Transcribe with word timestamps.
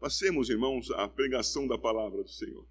Passemos, 0.00 0.48
irmãos, 0.48 0.92
à 0.92 1.08
pregação 1.08 1.66
da 1.66 1.76
palavra 1.76 2.22
do 2.22 2.30
Senhor. 2.30 2.64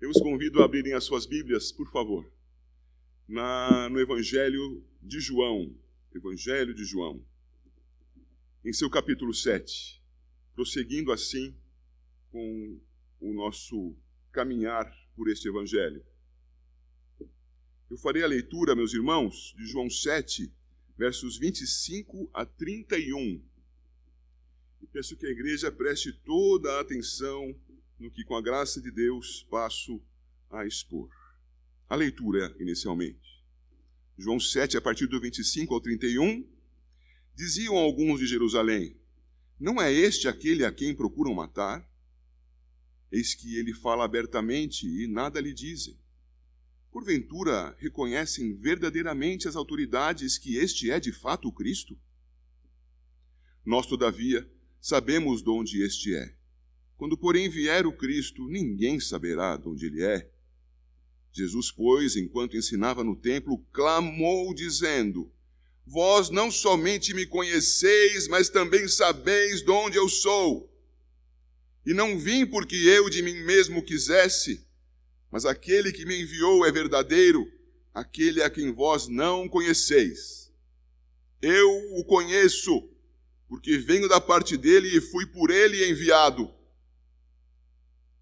Eu 0.00 0.10
os 0.10 0.18
convido 0.18 0.62
a 0.62 0.64
abrirem 0.64 0.92
as 0.92 1.02
suas 1.02 1.26
Bíblias, 1.26 1.72
por 1.72 1.90
favor, 1.90 2.30
na, 3.26 3.88
no 3.88 3.98
Evangelho 3.98 4.86
de 5.02 5.18
João. 5.18 5.76
Evangelho 6.14 6.72
de 6.72 6.84
João, 6.84 7.26
em 8.64 8.72
seu 8.72 8.88
capítulo 8.88 9.34
7, 9.34 10.00
prosseguindo 10.54 11.10
assim 11.10 11.52
com 12.30 12.80
o 13.20 13.32
nosso 13.32 13.96
caminhar 14.30 14.88
por 15.16 15.28
este 15.28 15.48
Evangelho. 15.48 16.06
Eu 17.90 17.98
farei 17.98 18.22
a 18.22 18.28
leitura, 18.28 18.76
meus 18.76 18.94
irmãos, 18.94 19.52
de 19.56 19.66
João 19.66 19.90
7, 19.90 20.52
versos 20.96 21.36
25 21.36 22.30
a 22.32 22.46
31. 22.46 23.42
Peço 24.94 25.16
que 25.16 25.26
a 25.26 25.30
igreja 25.30 25.72
preste 25.72 26.12
toda 26.12 26.72
a 26.74 26.80
atenção 26.80 27.52
no 27.98 28.12
que, 28.12 28.22
com 28.22 28.36
a 28.36 28.40
graça 28.40 28.80
de 28.80 28.92
Deus, 28.92 29.44
passo 29.50 30.00
a 30.48 30.64
expor. 30.64 31.10
A 31.88 31.96
leitura, 31.96 32.54
inicialmente. 32.60 33.42
João 34.16 34.38
7, 34.38 34.76
a 34.76 34.80
partir 34.80 35.08
do 35.08 35.20
25 35.20 35.74
ao 35.74 35.80
31. 35.80 36.48
Diziam 37.34 37.76
alguns 37.76 38.20
de 38.20 38.28
Jerusalém: 38.28 38.96
Não 39.58 39.82
é 39.82 39.92
este 39.92 40.28
aquele 40.28 40.64
a 40.64 40.70
quem 40.70 40.94
procuram 40.94 41.34
matar? 41.34 41.84
Eis 43.10 43.34
que 43.34 43.56
ele 43.56 43.74
fala 43.74 44.04
abertamente 44.04 44.86
e 44.86 45.08
nada 45.08 45.40
lhe 45.40 45.52
dizem. 45.52 45.98
Porventura 46.92 47.76
reconhecem 47.80 48.54
verdadeiramente 48.54 49.48
as 49.48 49.56
autoridades 49.56 50.38
que 50.38 50.54
este 50.54 50.88
é 50.88 51.00
de 51.00 51.10
fato 51.10 51.48
o 51.48 51.52
Cristo? 51.52 51.98
Nós, 53.66 53.88
todavia, 53.88 54.48
sabemos 54.84 55.42
de 55.42 55.48
onde 55.48 55.82
este 55.82 56.14
é. 56.14 56.34
Quando, 56.98 57.16
porém, 57.16 57.48
vier 57.48 57.86
o 57.86 57.96
Cristo, 57.96 58.46
ninguém 58.46 59.00
saberá 59.00 59.56
de 59.56 59.66
onde 59.66 59.86
ele 59.86 60.04
é. 60.04 60.30
Jesus, 61.32 61.72
pois, 61.72 62.16
enquanto 62.16 62.54
ensinava 62.54 63.02
no 63.02 63.16
templo, 63.16 63.56
clamou, 63.72 64.52
dizendo: 64.52 65.32
Vós 65.86 66.28
não 66.28 66.50
somente 66.50 67.14
me 67.14 67.24
conheceis, 67.24 68.28
mas 68.28 68.50
também 68.50 68.86
sabeis 68.86 69.62
de 69.62 69.70
onde 69.70 69.96
eu 69.96 70.06
sou. 70.06 70.70
E 71.86 71.94
não 71.94 72.18
vim 72.18 72.44
porque 72.44 72.76
eu 72.76 73.08
de 73.08 73.22
mim 73.22 73.40
mesmo 73.42 73.82
quisesse, 73.82 74.66
mas 75.32 75.46
aquele 75.46 75.92
que 75.92 76.04
me 76.04 76.20
enviou 76.20 76.66
é 76.66 76.70
verdadeiro, 76.70 77.50
aquele 77.94 78.42
a 78.42 78.50
quem 78.50 78.70
vós 78.70 79.08
não 79.08 79.48
conheceis. 79.48 80.52
Eu 81.40 81.70
o 81.98 82.04
conheço, 82.04 82.93
porque 83.48 83.78
venho 83.78 84.08
da 84.08 84.20
parte 84.20 84.56
dele 84.56 84.88
e 84.96 85.00
fui 85.00 85.26
por 85.26 85.50
ele 85.50 85.88
enviado. 85.88 86.52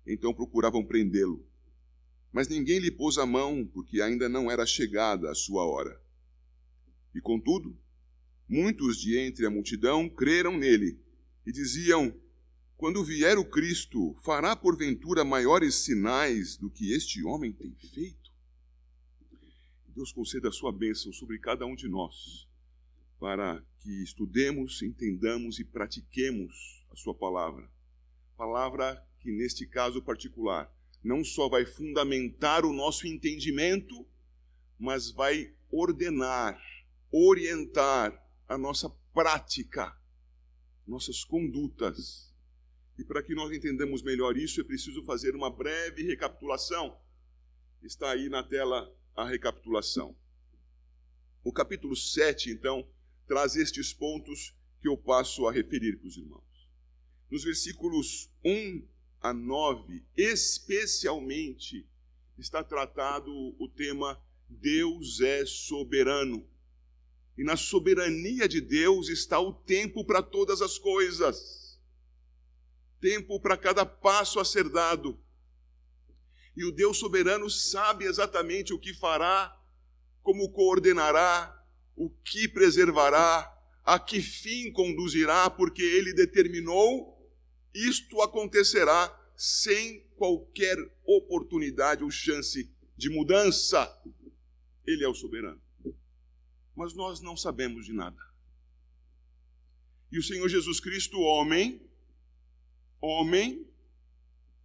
Então 0.06 0.34
procuravam 0.34 0.84
prendê-lo, 0.84 1.46
mas 2.32 2.48
ninguém 2.48 2.78
lhe 2.78 2.90
pôs 2.90 3.18
a 3.18 3.26
mão, 3.26 3.64
porque 3.66 4.00
ainda 4.00 4.28
não 4.28 4.50
era 4.50 4.66
chegada 4.66 5.30
a 5.30 5.34
sua 5.34 5.64
hora. 5.64 6.00
E 7.14 7.20
contudo, 7.20 7.78
muitos 8.48 8.96
de 8.98 9.18
entre 9.18 9.46
a 9.46 9.50
multidão 9.50 10.08
creram 10.08 10.56
nele 10.56 11.00
e 11.46 11.52
diziam: 11.52 12.14
quando 12.76 13.04
vier 13.04 13.38
o 13.38 13.44
Cristo, 13.44 14.16
fará 14.24 14.56
porventura 14.56 15.24
maiores 15.24 15.76
sinais 15.76 16.56
do 16.56 16.68
que 16.68 16.92
este 16.92 17.22
homem 17.22 17.52
tem 17.52 17.72
feito? 17.76 18.32
Deus 19.94 20.10
conceda 20.10 20.48
a 20.48 20.52
sua 20.52 20.72
bênção 20.72 21.12
sobre 21.12 21.38
cada 21.38 21.66
um 21.66 21.76
de 21.76 21.86
nós, 21.86 22.48
para 23.22 23.64
que 23.78 24.02
estudemos, 24.02 24.82
entendamos 24.82 25.60
e 25.60 25.64
pratiquemos 25.64 26.84
a 26.90 26.96
sua 26.96 27.14
palavra. 27.14 27.70
Palavra 28.36 29.00
que, 29.20 29.30
neste 29.30 29.64
caso 29.64 30.02
particular, 30.02 30.68
não 31.04 31.22
só 31.22 31.48
vai 31.48 31.64
fundamentar 31.64 32.64
o 32.64 32.72
nosso 32.72 33.06
entendimento, 33.06 34.04
mas 34.76 35.12
vai 35.12 35.54
ordenar, 35.70 36.60
orientar 37.12 38.20
a 38.48 38.58
nossa 38.58 38.90
prática, 39.14 39.96
nossas 40.84 41.22
condutas 41.22 42.34
e 42.98 43.04
para 43.04 43.22
que 43.22 43.36
nós 43.36 43.52
entendamos 43.52 44.02
melhor 44.02 44.36
isso, 44.36 44.60
é 44.60 44.64
preciso 44.64 45.04
fazer 45.04 45.36
uma 45.36 45.48
breve 45.48 46.02
recapitulação. 46.02 47.00
Está 47.84 48.10
aí 48.10 48.28
na 48.28 48.42
tela 48.42 48.92
a 49.14 49.24
recapitulação. 49.24 50.16
O 51.44 51.52
capítulo 51.52 51.94
7, 51.94 52.50
então, 52.50 52.84
traz 53.32 53.56
estes 53.56 53.94
pontos 53.94 54.54
que 54.78 54.86
eu 54.86 54.94
passo 54.94 55.48
a 55.48 55.52
referir 55.52 55.96
para 55.96 56.06
os 56.06 56.18
irmãos. 56.18 56.68
Nos 57.30 57.42
versículos 57.42 58.30
1 58.44 58.86
a 59.22 59.32
9, 59.32 60.04
especialmente, 60.14 61.88
está 62.36 62.62
tratado 62.62 63.32
o 63.58 63.66
tema 63.70 64.22
Deus 64.50 65.22
é 65.22 65.46
soberano. 65.46 66.46
E 67.38 67.42
na 67.42 67.56
soberania 67.56 68.46
de 68.46 68.60
Deus 68.60 69.08
está 69.08 69.40
o 69.40 69.54
tempo 69.54 70.04
para 70.04 70.22
todas 70.22 70.60
as 70.60 70.76
coisas 70.76 71.80
tempo 73.00 73.40
para 73.40 73.56
cada 73.56 73.86
passo 73.86 74.38
a 74.38 74.44
ser 74.44 74.68
dado. 74.68 75.18
E 76.54 76.66
o 76.66 76.70
Deus 76.70 76.98
soberano 76.98 77.48
sabe 77.48 78.04
exatamente 78.04 78.74
o 78.74 78.78
que 78.78 78.92
fará, 78.92 79.58
como 80.22 80.52
coordenará, 80.52 81.61
o 81.96 82.10
que 82.10 82.48
preservará, 82.48 83.50
a 83.84 83.98
que 83.98 84.20
fim 84.20 84.72
conduzirá, 84.72 85.50
porque 85.50 85.82
ele 85.82 86.12
determinou, 86.12 87.18
isto 87.74 88.20
acontecerá 88.20 89.18
sem 89.36 90.06
qualquer 90.16 90.76
oportunidade 91.04 92.04
ou 92.04 92.10
chance 92.10 92.70
de 92.96 93.10
mudança. 93.10 93.90
Ele 94.86 95.04
é 95.04 95.08
o 95.08 95.14
soberano. 95.14 95.60
Mas 96.76 96.94
nós 96.94 97.20
não 97.20 97.36
sabemos 97.36 97.86
de 97.86 97.92
nada. 97.92 98.16
E 100.10 100.18
o 100.18 100.22
Senhor 100.22 100.48
Jesus 100.48 100.78
Cristo, 100.78 101.18
homem, 101.18 101.80
homem, 103.00 103.66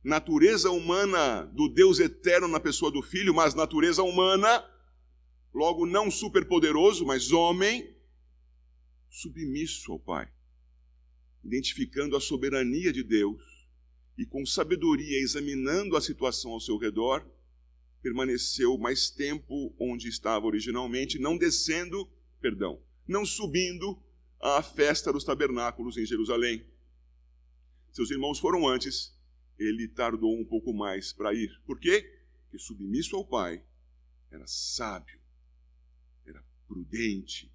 natureza 0.03 0.69
humana 0.69 1.43
do 1.45 1.67
Deus 1.67 1.99
eterno 1.99 2.47
na 2.47 2.59
pessoa 2.59 2.91
do 2.91 3.01
Filho, 3.01 3.33
mas 3.33 3.53
natureza 3.53 4.03
humana, 4.03 4.63
logo 5.57 5.85
não 5.85 6.09
superpoderoso, 6.11 7.05
mas 7.05 7.31
homem, 7.31 7.95
submisso 9.09 9.91
ao 9.91 9.99
Pai, 9.99 10.31
identificando 11.43 12.15
a 12.15 12.21
soberania 12.21 12.93
de 12.93 13.03
Deus 13.03 13.41
e 14.17 14.25
com 14.25 14.45
sabedoria 14.45 15.19
examinando 15.19 15.97
a 15.97 16.01
situação 16.01 16.51
ao 16.51 16.59
seu 16.59 16.77
redor, 16.77 17.25
permaneceu 18.01 18.77
mais 18.77 19.09
tempo 19.09 19.75
onde 19.79 20.07
estava 20.07 20.45
originalmente, 20.45 21.19
não 21.19 21.37
descendo, 21.37 22.09
perdão, 22.39 22.81
não 23.07 23.25
subindo 23.25 24.01
à 24.39 24.61
festa 24.61 25.11
dos 25.11 25.23
tabernáculos 25.23 25.97
em 25.97 26.05
Jerusalém 26.05 26.63
seus 27.97 28.11
irmãos 28.11 28.37
foram 28.37 28.67
antes, 28.67 29.11
ele 29.57 29.87
tardou 29.87 30.39
um 30.39 30.45
pouco 30.45 30.71
mais 30.71 31.11
para 31.11 31.33
ir. 31.33 31.49
Por 31.65 31.79
quê? 31.79 32.03
Porque 32.43 32.59
submisso 32.59 33.15
ao 33.15 33.25
Pai, 33.25 33.65
era 34.29 34.45
sábio, 34.45 35.16
prudente, 36.67 37.51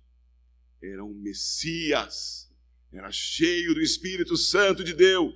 era 0.80 1.04
um 1.04 1.14
Messias, 1.14 2.50
era 2.92 3.10
cheio 3.10 3.74
do 3.74 3.80
Espírito 3.80 4.36
Santo 4.36 4.82
de 4.82 4.94
Deus. 4.94 5.34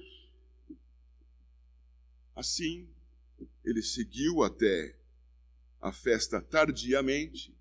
Assim, 2.34 2.88
ele 3.64 3.82
seguiu 3.82 4.42
até 4.42 4.98
a 5.80 5.92
festa 5.92 6.40
tardiamente, 6.40 7.54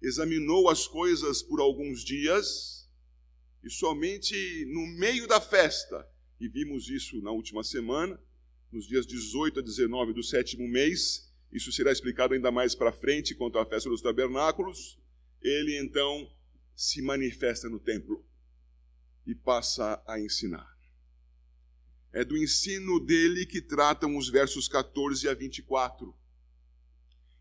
examinou 0.00 0.68
as 0.68 0.86
coisas 0.86 1.42
por 1.42 1.60
alguns 1.60 2.02
dias, 2.02 2.88
e 3.62 3.70
somente 3.70 4.64
no 4.66 4.86
meio 4.98 5.26
da 5.26 5.40
festa 5.40 6.08
e 6.40 6.48
vimos 6.48 6.88
isso 6.88 7.20
na 7.20 7.30
última 7.30 7.62
semana, 7.62 8.18
nos 8.72 8.86
dias 8.86 9.06
18 9.06 9.60
a 9.60 9.62
19 9.62 10.14
do 10.14 10.22
sétimo 10.22 10.66
mês. 10.66 11.30
Isso 11.52 11.70
será 11.70 11.92
explicado 11.92 12.32
ainda 12.32 12.50
mais 12.50 12.74
para 12.74 12.92
frente 12.92 13.34
quanto 13.34 13.58
à 13.58 13.66
festa 13.66 13.90
dos 13.90 14.00
tabernáculos. 14.00 14.98
Ele 15.42 15.78
então 15.78 16.30
se 16.74 17.00
manifesta 17.02 17.68
no 17.68 17.78
templo 17.78 18.24
e 19.26 19.34
passa 19.34 20.02
a 20.06 20.20
ensinar. 20.20 20.68
É 22.12 22.24
do 22.24 22.36
ensino 22.36 22.98
dele 22.98 23.46
que 23.46 23.62
tratam 23.62 24.16
os 24.16 24.28
versos 24.28 24.66
14 24.68 25.28
a 25.28 25.34
24. 25.34 26.14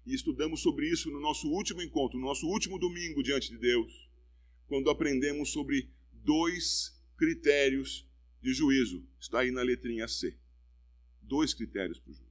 E 0.05 0.13
estudamos 0.13 0.61
sobre 0.61 0.87
isso 0.87 1.09
no 1.09 1.19
nosso 1.19 1.47
último 1.47 1.81
encontro, 1.81 2.19
no 2.19 2.25
nosso 2.25 2.47
último 2.47 2.77
domingo 2.77 3.23
diante 3.23 3.49
de 3.49 3.57
Deus, 3.57 4.09
quando 4.67 4.89
aprendemos 4.89 5.51
sobre 5.51 5.89
dois 6.11 6.95
critérios 7.17 8.07
de 8.41 8.53
juízo. 8.53 9.05
Está 9.19 9.39
aí 9.39 9.51
na 9.51 9.61
letrinha 9.61 10.07
C. 10.07 10.37
Dois 11.21 11.53
critérios 11.53 11.99
para 11.99 12.11
o 12.11 12.13
juízo. 12.13 12.28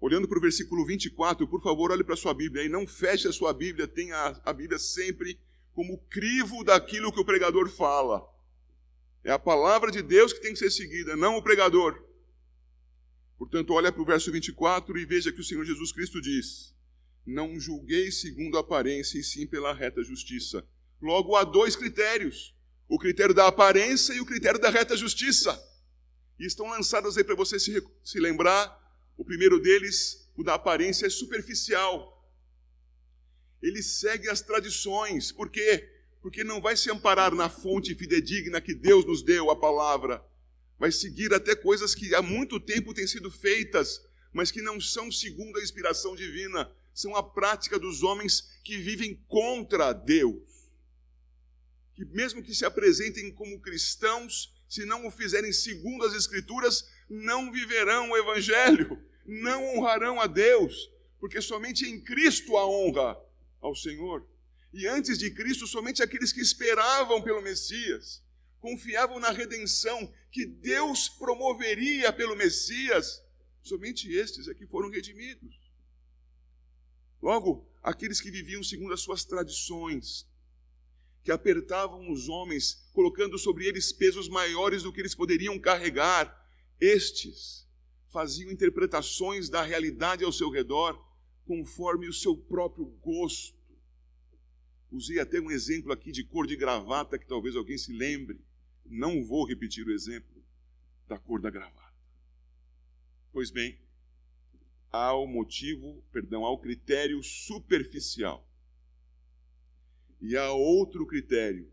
Olhando 0.00 0.28
para 0.28 0.38
o 0.38 0.40
versículo 0.40 0.86
24, 0.86 1.46
por 1.48 1.60
favor, 1.60 1.90
olhe 1.90 2.04
para 2.04 2.14
a 2.14 2.16
sua 2.16 2.32
Bíblia 2.32 2.64
e 2.64 2.68
não 2.68 2.86
feche 2.86 3.26
a 3.26 3.32
sua 3.32 3.52
Bíblia, 3.52 3.88
tenha 3.88 4.40
a 4.44 4.52
Bíblia 4.52 4.78
sempre 4.78 5.38
como 5.74 5.98
crivo 6.08 6.62
daquilo 6.62 7.12
que 7.12 7.20
o 7.20 7.24
pregador 7.24 7.68
fala. 7.68 8.24
É 9.24 9.32
a 9.32 9.38
palavra 9.38 9.90
de 9.90 10.00
Deus 10.00 10.32
que 10.32 10.40
tem 10.40 10.52
que 10.52 10.58
ser 10.58 10.70
seguida, 10.70 11.16
não 11.16 11.36
o 11.36 11.42
pregador. 11.42 12.02
Portanto, 13.36 13.72
olha 13.72 13.92
para 13.92 14.02
o 14.02 14.04
verso 14.04 14.32
24 14.32 14.98
e 14.98 15.04
veja 15.04 15.32
que 15.32 15.40
o 15.40 15.44
Senhor 15.44 15.64
Jesus 15.64 15.92
Cristo 15.92 16.20
diz: 16.20 16.74
Não 17.26 17.58
julguei 17.58 18.10
segundo 18.10 18.56
a 18.56 18.60
aparência, 18.60 19.18
e 19.18 19.22
sim 19.22 19.46
pela 19.46 19.72
reta 19.72 20.02
justiça. 20.02 20.66
Logo, 21.00 21.36
há 21.36 21.44
dois 21.44 21.76
critérios: 21.76 22.54
o 22.88 22.98
critério 22.98 23.34
da 23.34 23.46
aparência 23.46 24.12
e 24.12 24.20
o 24.20 24.26
critério 24.26 24.60
da 24.60 24.70
reta 24.70 24.96
justiça. 24.96 25.60
E 26.38 26.46
estão 26.46 26.68
lançados 26.68 27.16
aí 27.16 27.24
para 27.24 27.34
você 27.34 27.58
se, 27.58 27.82
se 28.02 28.18
lembrar. 28.18 28.77
O 29.18 29.24
primeiro 29.24 29.60
deles, 29.60 30.26
o 30.34 30.42
da 30.42 30.54
aparência, 30.54 31.06
é 31.06 31.10
superficial. 31.10 32.16
Ele 33.60 33.82
segue 33.82 34.30
as 34.30 34.40
tradições. 34.40 35.30
Por 35.30 35.50
quê? 35.50 35.86
Porque 36.22 36.42
não 36.42 36.62
vai 36.62 36.74
se 36.74 36.90
amparar 36.90 37.34
na 37.34 37.50
fonte 37.50 37.94
fidedigna 37.94 38.62
que 38.62 38.74
Deus 38.74 39.04
nos 39.04 39.22
deu, 39.22 39.50
a 39.50 39.60
palavra 39.60 40.26
vai 40.78 40.92
seguir 40.92 41.34
até 41.34 41.56
coisas 41.56 41.94
que 41.94 42.14
há 42.14 42.22
muito 42.22 42.60
tempo 42.60 42.94
têm 42.94 43.06
sido 43.06 43.30
feitas, 43.30 44.00
mas 44.32 44.50
que 44.50 44.62
não 44.62 44.80
são 44.80 45.10
segundo 45.10 45.58
a 45.58 45.62
inspiração 45.62 46.14
divina, 46.14 46.70
são 46.94 47.16
a 47.16 47.22
prática 47.22 47.78
dos 47.78 48.02
homens 48.02 48.48
que 48.62 48.76
vivem 48.78 49.16
contra 49.26 49.92
Deus. 49.92 50.42
Que 51.94 52.04
mesmo 52.04 52.42
que 52.42 52.54
se 52.54 52.64
apresentem 52.64 53.32
como 53.32 53.60
cristãos, 53.60 54.54
se 54.68 54.84
não 54.84 55.06
o 55.06 55.10
fizerem 55.10 55.52
segundo 55.52 56.04
as 56.04 56.14
Escrituras, 56.14 56.88
não 57.08 57.50
viverão 57.50 58.10
o 58.10 58.16
Evangelho, 58.16 59.02
não 59.24 59.76
honrarão 59.76 60.20
a 60.20 60.26
Deus, 60.26 60.90
porque 61.18 61.40
somente 61.40 61.86
em 61.86 62.00
Cristo 62.00 62.56
há 62.56 62.66
honra 62.66 63.18
ao 63.60 63.74
Senhor. 63.74 64.26
E 64.72 64.86
antes 64.86 65.18
de 65.18 65.30
Cristo, 65.30 65.66
somente 65.66 66.02
aqueles 66.02 66.32
que 66.32 66.40
esperavam 66.40 67.22
pelo 67.22 67.42
Messias 67.42 68.22
confiavam 68.60 69.18
na 69.20 69.30
redenção 69.30 70.12
que 70.30 70.44
Deus 70.44 71.08
promoveria 71.08 72.12
pelo 72.12 72.36
Messias, 72.36 73.22
somente 73.62 74.12
estes 74.12 74.48
é 74.48 74.54
que 74.54 74.66
foram 74.66 74.90
redimidos. 74.90 75.56
Logo, 77.22 77.68
aqueles 77.82 78.20
que 78.20 78.30
viviam 78.30 78.62
segundo 78.62 78.92
as 78.92 79.00
suas 79.00 79.24
tradições, 79.24 80.26
que 81.24 81.32
apertavam 81.32 82.10
os 82.10 82.28
homens, 82.28 82.88
colocando 82.92 83.38
sobre 83.38 83.66
eles 83.66 83.92
pesos 83.92 84.28
maiores 84.28 84.82
do 84.82 84.92
que 84.92 85.00
eles 85.00 85.14
poderiam 85.14 85.58
carregar, 85.58 86.34
estes 86.80 87.66
faziam 88.08 88.50
interpretações 88.50 89.48
da 89.48 89.62
realidade 89.62 90.24
ao 90.24 90.32
seu 90.32 90.50
redor 90.50 90.98
conforme 91.44 92.08
o 92.08 92.12
seu 92.12 92.36
próprio 92.36 92.86
gosto. 93.00 93.58
Usei 94.90 95.18
até 95.18 95.40
um 95.40 95.50
exemplo 95.50 95.92
aqui 95.92 96.10
de 96.10 96.24
cor 96.24 96.46
de 96.46 96.56
gravata 96.56 97.18
que 97.18 97.26
talvez 97.26 97.56
alguém 97.56 97.76
se 97.76 97.92
lembre. 97.92 98.40
Não 98.84 99.24
vou 99.24 99.46
repetir 99.46 99.86
o 99.86 99.92
exemplo 99.92 100.42
da 101.06 101.18
cor 101.18 101.40
da 101.40 101.50
gravata. 101.50 101.94
Pois 103.32 103.50
bem, 103.50 103.78
há 104.90 105.14
o 105.14 105.26
motivo, 105.26 106.02
perdão, 106.10 106.44
há 106.44 106.50
o 106.50 106.58
critério 106.58 107.22
superficial. 107.22 108.46
E 110.20 110.36
há 110.36 110.50
outro 110.50 111.06
critério, 111.06 111.70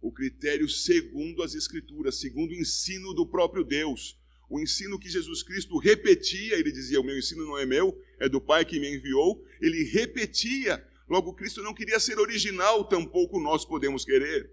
o 0.00 0.12
critério 0.12 0.68
segundo 0.68 1.42
as 1.42 1.54
Escrituras, 1.54 2.20
segundo 2.20 2.50
o 2.50 2.54
ensino 2.54 3.12
do 3.14 3.26
próprio 3.26 3.64
Deus, 3.64 4.18
o 4.48 4.58
ensino 4.58 4.98
que 4.98 5.10
Jesus 5.10 5.42
Cristo 5.42 5.76
repetia, 5.78 6.58
ele 6.58 6.72
dizia: 6.72 7.00
O 7.00 7.04
meu 7.04 7.18
ensino 7.18 7.44
não 7.44 7.58
é 7.58 7.66
meu, 7.66 8.00
é 8.18 8.28
do 8.28 8.40
Pai 8.40 8.64
que 8.64 8.80
me 8.80 8.96
enviou. 8.96 9.44
Ele 9.60 9.84
repetia, 9.84 10.82
logo 11.08 11.34
Cristo 11.34 11.62
não 11.62 11.74
queria 11.74 12.00
ser 12.00 12.18
original, 12.18 12.84
tampouco 12.84 13.38
nós 13.38 13.64
podemos 13.64 14.04
querer. 14.04 14.50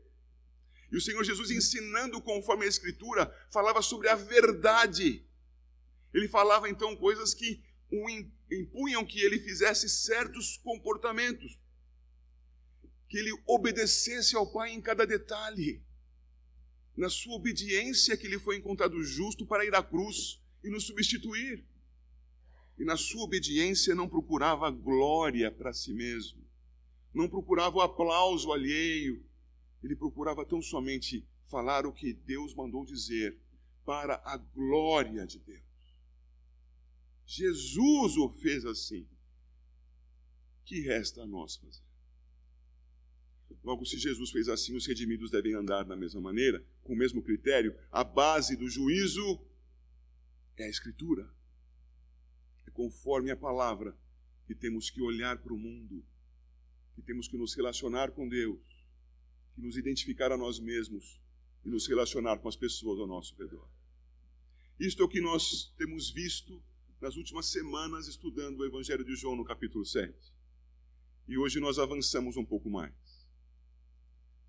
E 0.92 0.98
o 0.98 1.02
Senhor 1.02 1.24
Jesus, 1.24 1.50
ensinando 1.50 2.22
conforme 2.22 2.66
a 2.66 2.68
Escritura, 2.68 3.34
falava 3.52 3.82
sobre 3.82 4.10
a 4.10 4.16
verdade. 4.16 5.26
Ele 6.14 6.28
falava 6.28 6.70
então 6.70 6.96
coisas 6.96 7.34
que 7.34 7.62
o 7.92 8.10
impunham 8.52 9.06
que 9.06 9.22
ele 9.22 9.40
fizesse 9.40 9.88
certos 9.90 10.58
comportamentos, 10.58 11.58
que 13.08 13.18
ele 13.18 13.32
obedecesse 13.46 14.36
ao 14.36 14.52
Pai 14.52 14.72
em 14.72 14.82
cada 14.82 15.06
detalhe. 15.06 15.82
Na 16.96 17.10
sua 17.10 17.36
obediência 17.36 18.16
que 18.18 18.26
ele 18.26 18.40
foi 18.40 18.58
encontrado 18.58 19.04
justo 19.04 19.46
para 19.46 19.66
ir 19.66 19.76
à 19.76 19.84
cruz 19.84 20.42
e 20.64 20.70
nos 20.70 20.86
substituir. 20.86 21.66
E 22.78 22.84
na 22.84 22.98
sua 22.98 23.24
obediência 23.24 23.96
não 23.96 24.10
procurava 24.10 24.70
glória 24.70 25.52
para 25.52 25.74
si 25.74 25.94
mesmo, 25.94 26.44
não 27.14 27.30
procurava 27.30 27.78
o 27.78 27.82
aplauso 27.82 28.52
alheio, 28.52 29.26
ele 29.82 29.96
procurava 29.96 30.46
tão 30.46 30.62
somente 30.62 31.26
falar 31.48 31.86
o 31.86 31.94
que 31.94 32.14
Deus 32.14 32.54
mandou 32.54 32.86
dizer 32.86 33.38
para 33.86 34.22
a 34.26 34.36
glória 34.36 35.26
de 35.26 35.40
Deus. 35.40 35.64
Jesus 37.26 38.18
o 38.18 38.30
fez 38.30 38.66
assim. 38.66 39.08
Que 40.64 40.82
resta 40.82 41.22
a 41.22 41.28
nós 41.28 41.56
fazer? 41.56 41.85
Logo, 43.64 43.86
se 43.86 43.98
Jesus 43.98 44.30
fez 44.32 44.48
assim, 44.48 44.76
os 44.76 44.86
redimidos 44.86 45.32
devem 45.32 45.54
andar 45.54 45.84
da 45.84 45.96
mesma 45.96 46.22
maneira, 46.22 46.64
com 46.84 46.94
o 46.94 46.98
mesmo 46.98 47.22
critério. 47.22 47.76
A 47.92 48.04
base 48.04 48.56
do 48.56 48.70
juízo 48.70 49.40
é 50.58 50.66
a 50.66 50.70
Escritura. 50.70 51.30
É 52.68 52.72
conforme 52.72 53.32
a 53.32 53.38
palavra 53.38 53.98
que 54.46 54.54
temos 54.54 54.90
que 54.90 55.02
olhar 55.02 55.38
para 55.38 55.54
o 55.54 55.58
mundo, 55.58 56.06
que 56.94 57.02
temos 57.02 57.28
que 57.28 57.38
nos 57.38 57.56
relacionar 57.56 58.12
com 58.12 58.28
Deus 58.28 58.76
que 59.56 59.62
nos 59.62 59.78
identificar 59.78 60.32
a 60.32 60.38
nós 60.38 60.60
mesmos 60.60 61.20
e 61.64 61.70
nos 61.70 61.88
relacionar 61.88 62.38
com 62.40 62.50
as 62.50 62.58
pessoas 62.58 63.00
ao 63.00 63.08
nosso 63.08 63.34
redor. 63.36 63.68
Isto 64.78 65.02
é 65.02 65.06
o 65.06 65.10
que 65.10 65.22
nós 65.22 65.74
temos 65.78 66.12
visto 66.12 66.62
nas 67.00 67.16
últimas 67.16 67.48
semanas 67.48 68.08
estudando 68.08 68.60
o 68.60 68.66
Evangelho 68.66 69.06
de 69.06 69.16
João 69.16 69.36
no 69.36 69.46
capítulo 69.46 69.86
7. 69.86 70.14
E 71.28 71.38
hoje 71.38 71.60
nós 71.60 71.80
avançamos 71.80 72.36
um 72.36 72.44
pouco 72.44 72.70
mais. 72.70 72.94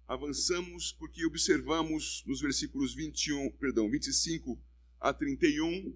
Avançamos 0.06 0.92
porque 0.92 1.26
observamos 1.26 2.22
nos 2.26 2.40
versículos 2.40 2.94
21, 2.94 3.50
perdão, 3.52 3.90
25 3.90 4.58
a 5.00 5.12
31 5.12 5.94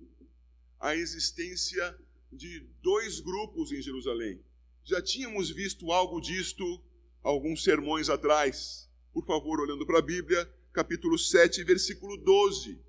a 0.78 0.96
existência 0.96 1.98
de 2.32 2.60
dois 2.82 3.20
grupos 3.20 3.70
em 3.70 3.82
Jerusalém. 3.82 4.42
Já 4.84 5.00
tínhamos 5.02 5.50
visto 5.50 5.92
algo 5.92 6.20
disto 6.20 6.82
alguns 7.22 7.62
sermões 7.62 8.08
atrás 8.08 8.90
por 9.12 9.24
favor, 9.26 9.60
olhando 9.60 9.84
para 9.84 9.98
a 9.98 10.02
Bíblia, 10.02 10.48
capítulo 10.72 11.18
7, 11.18 11.64
versículo 11.64 12.16
12. 12.16 12.80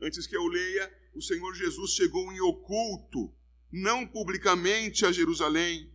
Antes 0.00 0.26
que 0.26 0.36
eu 0.36 0.46
leia, 0.46 0.92
o 1.14 1.22
Senhor 1.22 1.54
Jesus 1.54 1.92
chegou 1.92 2.32
em 2.32 2.40
oculto, 2.40 3.32
não 3.70 4.06
publicamente 4.06 5.06
a 5.06 5.12
Jerusalém. 5.12 5.92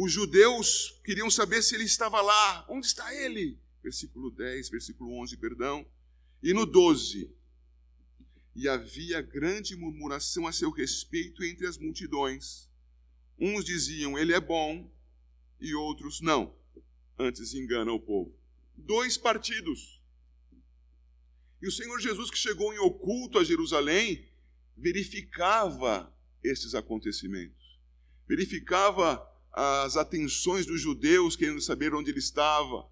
Os 0.00 0.12
judeus 0.12 1.00
queriam 1.04 1.28
saber 1.28 1.60
se 1.60 1.74
ele 1.74 1.82
estava 1.82 2.20
lá. 2.20 2.64
Onde 2.68 2.86
está 2.86 3.12
ele? 3.12 3.58
Versículo 3.82 4.30
10, 4.30 4.68
versículo 4.68 5.20
11, 5.20 5.36
perdão. 5.38 5.84
E 6.40 6.54
no 6.54 6.64
12. 6.64 7.34
E 8.54 8.68
havia 8.68 9.20
grande 9.20 9.74
murmuração 9.74 10.46
a 10.46 10.52
seu 10.52 10.70
respeito 10.70 11.42
entre 11.42 11.66
as 11.66 11.76
multidões. 11.76 12.70
Uns 13.36 13.64
diziam, 13.64 14.16
ele 14.16 14.32
é 14.32 14.40
bom, 14.40 14.88
e 15.60 15.74
outros, 15.74 16.20
não 16.20 16.56
antes 17.18 17.52
engana 17.52 17.92
o 17.92 17.98
povo. 17.98 18.32
Dois 18.76 19.18
partidos. 19.18 20.00
E 21.60 21.66
o 21.66 21.72
Senhor 21.72 21.98
Jesus, 21.98 22.30
que 22.30 22.38
chegou 22.38 22.72
em 22.72 22.78
oculto 22.78 23.36
a 23.36 23.42
Jerusalém, 23.42 24.28
verificava 24.76 26.14
esses 26.40 26.76
acontecimentos, 26.76 27.80
verificava 28.28 29.27
as 29.52 29.96
atenções 29.96 30.66
dos 30.66 30.80
judeus 30.80 31.36
querendo 31.36 31.60
saber 31.60 31.94
onde 31.94 32.10
ele 32.10 32.18
estava, 32.18 32.88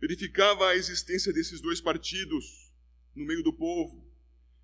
verificava 0.00 0.68
a 0.68 0.76
existência 0.76 1.32
desses 1.32 1.60
dois 1.60 1.80
partidos 1.80 2.72
no 3.14 3.24
meio 3.24 3.42
do 3.42 3.52
povo, 3.52 4.06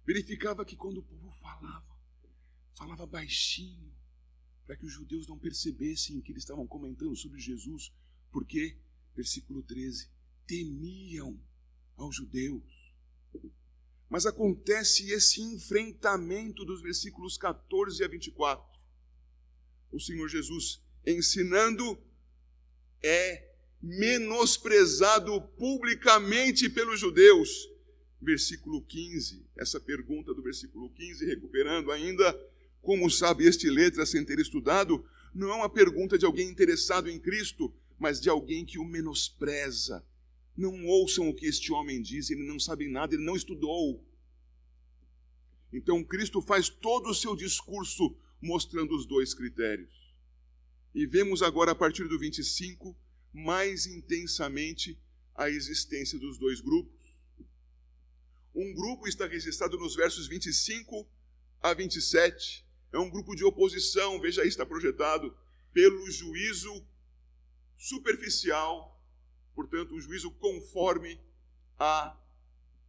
verificava 0.07 0.65
que 0.65 0.77
quando 0.77 0.99
o 0.99 1.03
povo 1.03 1.31
falava, 1.33 1.97
falava 2.77 3.07
baixinho, 3.07 3.91
para 4.67 4.77
que 4.77 4.87
os 4.87 4.93
judeus 4.93 5.27
não 5.27 5.39
percebessem 5.39 6.21
que 6.21 6.33
eles 6.33 6.43
estavam 6.43 6.67
comentando 6.67 7.17
sobre 7.17 7.41
Jesus, 7.41 7.93
porque, 8.31 8.79
versículo 9.17 9.63
13, 9.63 10.09
temiam 10.47 11.41
aos 11.97 12.17
judeus. 12.17 12.63
Mas 14.09 14.27
acontece 14.27 15.11
esse 15.11 15.41
enfrentamento 15.41 16.65
dos 16.65 16.83
versículos 16.83 17.39
14 17.39 18.03
a 18.03 18.09
24. 18.09 18.81
O 19.93 20.01
Senhor 20.01 20.29
Jesus 20.29 20.83
ensinando 21.07 21.99
é 23.03 23.51
menosprezado 23.83 25.41
publicamente 25.57 26.69
pelos 26.69 27.01
judeus. 27.01 27.69
Versículo 28.21 28.83
15, 28.83 29.47
essa 29.57 29.81
pergunta 29.81 30.35
do 30.35 30.43
versículo 30.43 30.91
15, 30.91 31.25
recuperando 31.25 31.91
ainda, 31.91 32.39
como 32.83 33.11
sabe 33.11 33.47
este 33.47 33.71
letra 33.71 34.05
sem 34.05 34.25
ter 34.25 34.39
estudado, 34.39 35.03
não 35.35 35.51
é 35.51 35.55
uma 35.55 35.71
pergunta 35.71 36.19
de 36.19 36.27
alguém 36.27 36.49
interessado 36.49 37.09
em 37.09 37.19
Cristo, 37.19 37.73
mas 37.99 38.21
de 38.21 38.29
alguém 38.29 38.65
que 38.65 38.79
o 38.79 38.85
menospreza, 38.85 40.05
Não 40.57 40.85
ouçam 40.85 41.29
o 41.31 41.35
que 41.35 41.47
este 41.47 41.73
homem 41.73 42.03
diz, 42.03 42.29
ele 42.29 42.47
não 42.47 42.59
sabe 42.59 42.87
nada, 42.89 43.15
ele 43.15 43.25
não 43.25 43.37
estudou. 43.37 44.05
Então 45.73 46.05
Cristo 46.05 46.43
faz 46.43 46.69
todo 46.69 47.09
o 47.09 47.15
seu 47.15 47.35
discurso 47.35 48.15
mostrando 48.43 48.95
os 48.95 49.07
dois 49.07 49.33
critérios. 49.33 50.00
E 50.95 51.07
vemos 51.07 51.43
agora, 51.43 51.73
a 51.73 51.75
partir 51.75 52.09
do 52.09 52.19
25, 52.19 52.97
mais 53.33 53.87
intensamente 53.87 54.99
a 55.35 55.49
existência 55.49 56.19
dos 56.19 56.39
dois 56.39 56.61
grupos. 56.61 57.01
Um 58.55 58.75
grupo 58.75 59.07
está 59.07 59.27
registrado 59.27 59.79
nos 59.79 59.95
versos 59.95 60.27
25 60.27 61.09
a 61.63 61.73
27. 61.73 62.67
É 62.93 62.99
um 62.99 63.09
grupo 63.09 63.37
de 63.37 63.45
oposição, 63.45 64.21
veja 64.21 64.43
aí, 64.43 64.49
está 64.49 64.67
projetado, 64.67 65.37
pelo 65.73 66.11
juízo 66.11 66.85
superficial, 67.79 69.01
portanto, 69.55 69.95
um 69.95 70.01
juízo 70.01 70.31
conforme 70.33 71.21
a 71.79 72.19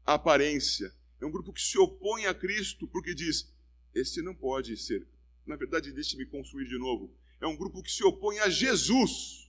aparência. 0.04 0.94
É 1.22 1.26
um 1.26 1.32
grupo 1.32 1.54
que 1.54 1.62
se 1.62 1.78
opõe 1.78 2.26
a 2.26 2.34
Cristo 2.34 2.88
porque 2.88 3.14
diz: 3.14 3.54
este 3.94 4.22
não 4.22 4.34
pode 4.34 4.76
ser. 4.76 5.08
Na 5.46 5.56
verdade, 5.56 5.92
deixe-me 5.92 6.26
construir 6.26 6.68
de 6.68 6.80
novo. 6.80 7.16
É 7.42 7.48
um 7.48 7.58
grupo 7.58 7.84
que 7.84 7.92
se 7.92 8.04
opõe 8.04 8.40
a 8.40 8.50
Jesus 8.50 9.42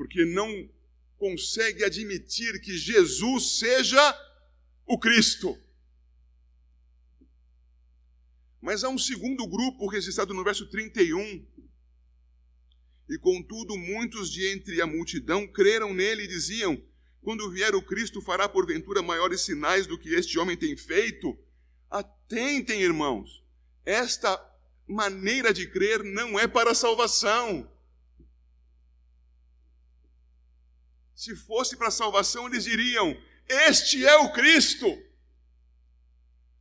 porque 0.00 0.24
não 0.24 0.66
consegue 1.18 1.84
admitir 1.84 2.58
que 2.62 2.74
Jesus 2.74 3.58
seja 3.58 4.00
o 4.86 4.98
Cristo. 4.98 5.54
Mas 8.62 8.82
há 8.82 8.88
um 8.88 8.96
segundo 8.96 9.46
grupo 9.46 9.86
registrado 9.86 10.32
no 10.32 10.42
verso 10.42 10.66
31. 10.70 11.46
E 13.10 13.18
contudo, 13.18 13.76
muitos 13.76 14.30
de 14.30 14.46
entre 14.46 14.80
a 14.80 14.86
multidão 14.86 15.46
creram 15.46 15.92
nele 15.92 16.22
e 16.22 16.28
diziam: 16.28 16.82
Quando 17.20 17.50
vier 17.50 17.74
o 17.74 17.82
Cristo, 17.82 18.22
fará 18.22 18.48
porventura 18.48 19.02
maiores 19.02 19.42
sinais 19.42 19.86
do 19.86 19.98
que 19.98 20.14
este 20.14 20.38
homem 20.38 20.56
tem 20.56 20.74
feito? 20.78 21.38
Atentem, 21.90 22.80
irmãos, 22.80 23.44
esta 23.84 24.34
maneira 24.90 25.54
de 25.54 25.66
crer 25.66 26.02
não 26.02 26.38
é 26.38 26.46
para 26.46 26.74
salvação. 26.74 27.70
Se 31.14 31.36
fosse 31.36 31.76
para 31.76 31.90
salvação, 31.90 32.46
eles 32.46 32.64
diriam: 32.64 33.16
Este 33.48 34.04
é 34.04 34.16
o 34.16 34.32
Cristo. 34.32 34.86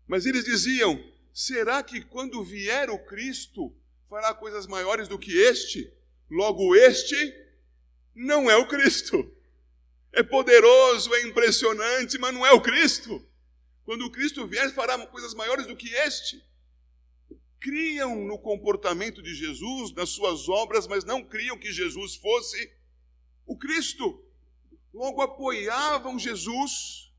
Mas 0.07 0.25
eles 0.25 0.45
diziam: 0.45 1.03
Será 1.33 1.81
que 1.81 2.01
quando 2.01 2.43
vier 2.43 2.89
o 2.89 3.00
Cristo 3.00 3.75
fará 4.07 4.33
coisas 4.33 4.67
maiores 4.67 5.07
do 5.07 5.17
que 5.17 5.38
este? 5.38 5.91
Logo, 6.29 6.75
este 6.75 7.33
não 8.13 8.50
é 8.50 8.55
o 8.57 8.67
Cristo. 8.67 9.36
É 10.12 10.21
poderoso, 10.24 11.13
é 11.13 11.21
impressionante, 11.21 12.17
mas 12.17 12.33
não 12.33 12.45
é 12.45 12.51
o 12.51 12.62
Cristo. 12.62 13.25
Quando 13.83 14.05
o 14.05 14.12
Cristo 14.12 14.45
vier, 14.45 14.71
fará 14.74 14.98
coisas 15.07 15.33
maiores 15.33 15.65
do 15.65 15.75
que 15.75 15.89
este. 15.93 16.43
Criam 17.60 18.25
no 18.25 18.39
comportamento 18.39 19.22
de 19.22 19.36
Jesus, 19.36 19.94
nas 19.94 20.10
suas 20.10 20.48
obras, 20.48 20.88
mas 20.88 21.04
não 21.04 21.24
criam 21.24 21.58
que 21.58 21.72
Jesus 21.72 22.16
fosse 22.16 22.80
o 23.50 23.58
Cristo 23.58 24.24
logo 24.94 25.24
apoiavam 25.24 26.20
Jesus, 26.20 27.12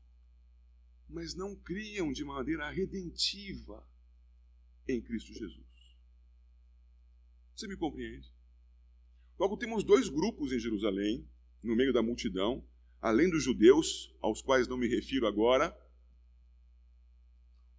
mas 1.09 1.35
não 1.35 1.53
criam 1.57 2.13
de 2.13 2.23
maneira 2.23 2.71
redentiva 2.71 3.85
em 4.87 5.01
Cristo 5.01 5.33
Jesus. 5.33 5.67
Você 7.53 7.67
me 7.67 7.75
compreende? 7.75 8.31
Logo 9.37 9.57
temos 9.57 9.83
dois 9.83 10.07
grupos 10.07 10.53
em 10.53 10.59
Jerusalém, 10.59 11.29
no 11.61 11.75
meio 11.75 11.91
da 11.91 12.01
multidão, 12.01 12.65
além 13.01 13.29
dos 13.29 13.43
judeus, 13.43 14.15
aos 14.21 14.41
quais 14.41 14.69
não 14.69 14.77
me 14.77 14.87
refiro 14.87 15.27
agora, 15.27 15.77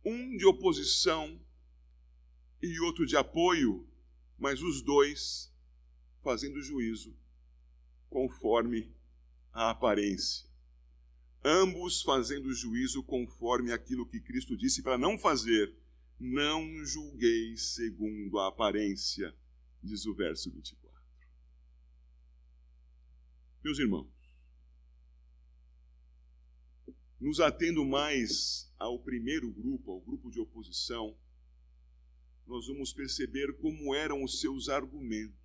um 0.05 0.37
de 0.37 0.45
oposição 0.45 1.41
e 2.63 2.79
outro 2.81 3.05
de 3.05 3.17
apoio, 3.17 3.87
mas 4.39 4.63
os 4.63 4.81
dois 4.83 5.53
fazendo 6.23 6.63
juízo 6.63 7.17
conforme 8.09 8.95
a 9.53 9.71
aparência. 9.71 10.49
Ambos 11.45 12.03
fazendo 12.03 12.55
juízo 12.55 13.03
conforme 13.03 13.73
aquilo 13.73 14.07
que 14.07 14.21
Cristo 14.21 14.57
disse 14.57 14.83
para 14.83 14.97
não 14.97 15.19
fazer. 15.19 15.75
Não 16.21 16.85
julgueis 16.85 17.75
segundo 17.75 18.39
a 18.39 18.47
aparência, 18.47 19.35
diz 19.83 20.07
o 20.07 20.15
verso 20.15 20.53
24. 20.53 20.93
Meus 23.65 23.79
irmãos, 23.79 24.09
nos 27.21 27.41
atendo 27.41 27.85
mais 27.85 28.73
ao 28.79 29.01
primeiro 29.01 29.51
grupo, 29.51 29.91
ao 29.91 30.01
grupo 30.01 30.31
de 30.31 30.39
oposição, 30.39 31.17
nós 32.47 32.67
vamos 32.67 32.93
perceber 32.93 33.53
como 33.59 33.95
eram 33.95 34.23
os 34.23 34.41
seus 34.41 34.69
argumentos. 34.69 35.43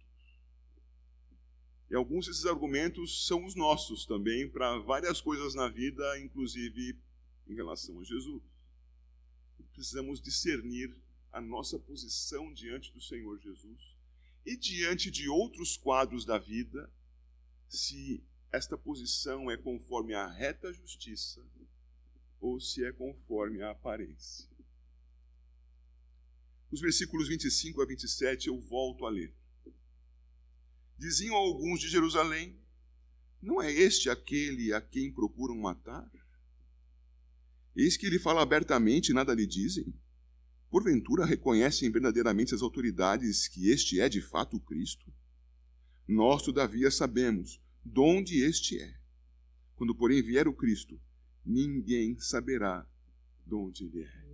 E 1.90 1.96
alguns 1.96 2.28
desses 2.28 2.46
argumentos 2.46 3.26
são 3.26 3.46
os 3.46 3.56
nossos 3.56 4.06
também 4.06 4.50
para 4.50 4.78
várias 4.80 5.22
coisas 5.22 5.56
na 5.56 5.70
vida, 5.70 6.20
inclusive 6.20 7.00
em 7.48 7.56
relação 7.56 8.00
a 8.00 8.04
Jesus. 8.04 8.44
Precisamos 9.72 10.20
discernir 10.20 10.94
a 11.32 11.40
nossa 11.40 11.80
posição 11.80 12.52
diante 12.52 12.92
do 12.92 13.00
Senhor 13.00 13.40
Jesus 13.40 13.96
e 14.46 14.58
diante 14.58 15.12
de 15.12 15.30
outros 15.30 15.78
quadros 15.78 16.26
da 16.26 16.38
vida, 16.38 16.92
se 17.70 18.24
esta 18.52 18.78
posição 18.78 19.52
é 19.52 19.58
conforme 19.58 20.14
a 20.14 20.28
reta 20.28 20.74
justiça 20.74 21.46
ou 22.40 22.60
se 22.60 22.84
é 22.86 22.92
conforme 22.92 23.62
a 23.62 23.72
aparência. 23.72 24.57
Os 26.70 26.82
versículos 26.82 27.28
25 27.28 27.82
a 27.82 27.86
27 27.86 28.48
eu 28.48 28.60
volto 28.60 29.06
a 29.06 29.10
ler. 29.10 29.34
Diziam 30.98 31.36
alguns 31.36 31.80
de 31.80 31.88
Jerusalém: 31.88 32.60
Não 33.42 33.62
é 33.62 33.72
este 33.72 34.10
aquele 34.10 34.74
a 34.74 34.82
quem 34.82 35.12
procuram 35.12 35.56
matar? 35.56 36.10
Eis 37.76 37.96
que 37.96 38.08
ele 38.08 38.20
fala 38.20 38.42
abertamente 38.42 39.10
e 39.10 39.14
nada 39.14 39.34
lhe 39.34 39.46
dizem. 39.46 39.94
Porventura 40.70 41.26
reconhecem 41.26 41.90
verdadeiramente 41.90 42.54
as 42.54 42.62
autoridades 42.62 43.48
que 43.48 43.70
este 43.70 44.02
é 44.02 44.10
de 44.10 44.22
fato 44.22 44.58
o 44.58 44.60
Cristo? 44.60 45.14
Nós, 46.08 46.42
todavia, 46.42 46.92
sabemos 46.92 47.62
de 47.86 48.00
onde 48.00 48.42
este 48.42 48.82
é. 48.82 48.98
Quando, 49.76 49.96
porém, 49.96 50.22
vier 50.22 50.48
o 50.48 50.54
Cristo, 50.54 51.00
ninguém 51.46 52.20
saberá 52.20 52.86
de 53.46 53.56
onde 53.56 53.86
ele 53.86 54.04
é. 54.04 54.27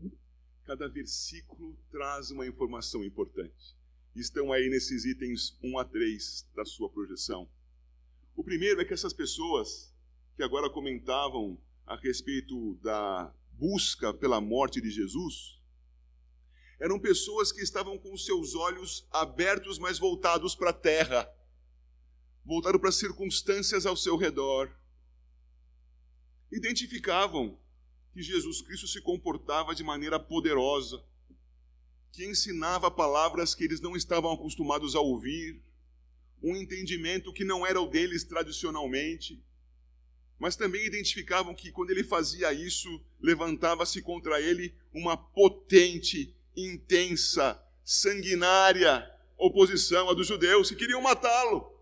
Cada 0.66 0.88
versículo 0.88 1.78
traz 1.92 2.32
uma 2.32 2.48
informação 2.48 3.04
importante 3.04 3.76
estão 4.16 4.52
aí 4.52 4.70
nesses 4.70 5.06
itens 5.06 5.58
1 5.64 5.78
a 5.78 5.86
3 5.86 6.50
da 6.56 6.66
sua 6.66 6.90
projeção. 6.90 7.50
O 8.36 8.44
primeiro 8.44 8.82
é 8.82 8.86
que 8.86 8.94
essas 8.94 9.14
pessoas 9.14 9.94
que 10.36 10.44
agora 10.44 10.70
comentavam 10.70 11.60
a 11.86 11.96
respeito 11.96 12.76
da 12.76 13.34
busca 13.52 14.14
pela 14.14 14.42
morte 14.42 14.82
de 14.82 14.90
Jesus, 14.90 15.60
eram 16.80 17.00
pessoas 17.00 17.52
que 17.52 17.62
estavam 17.62 17.98
com 17.98 18.18
seus 18.18 18.56
olhos 18.56 19.08
abertos, 19.12 19.78
mas 19.78 20.00
voltados 20.00 20.56
para 20.56 20.72
a 20.72 20.74
terra, 20.74 21.32
voltados 22.44 22.80
para 22.80 22.90
as 22.90 22.96
circunstâncias 22.96 23.86
ao 23.86 23.96
seu 23.96 24.18
redor. 24.18 24.72
Identificavam 26.52 27.60
que 28.14 28.22
Jesus 28.22 28.62
Cristo 28.62 28.88
se 28.88 29.02
comportava 29.02 29.74
de 29.74 29.84
maneira 29.84 30.20
poderosa, 30.20 31.04
que 32.12 32.26
ensinava 32.26 32.92
palavras 32.92 33.56
que 33.56 33.64
eles 33.64 33.82
não 33.82 33.96
estavam 33.96 34.32
acostumados 34.32 34.96
a 34.96 35.00
ouvir, 35.00 35.62
um 36.42 36.56
entendimento 36.56 37.34
que 37.34 37.44
não 37.44 37.66
era 37.66 37.82
o 37.82 37.88
deles 37.88 38.24
tradicionalmente, 38.24 39.44
mas 40.38 40.56
também 40.56 40.86
identificavam 40.86 41.56
que 41.56 41.72
quando 41.72 41.90
ele 41.90 42.04
fazia 42.04 42.54
isso, 42.54 43.04
levantava-se 43.20 44.02
contra 44.02 44.40
ele 44.40 44.76
uma 44.94 45.18
potente, 45.18 46.36
intensa, 46.56 47.60
sanguinária 47.84 49.10
oposição 49.38 50.10
a 50.10 50.14
dos 50.14 50.28
judeus 50.28 50.70
que 50.70 50.76
queriam 50.76 51.02
matá-lo. 51.02 51.74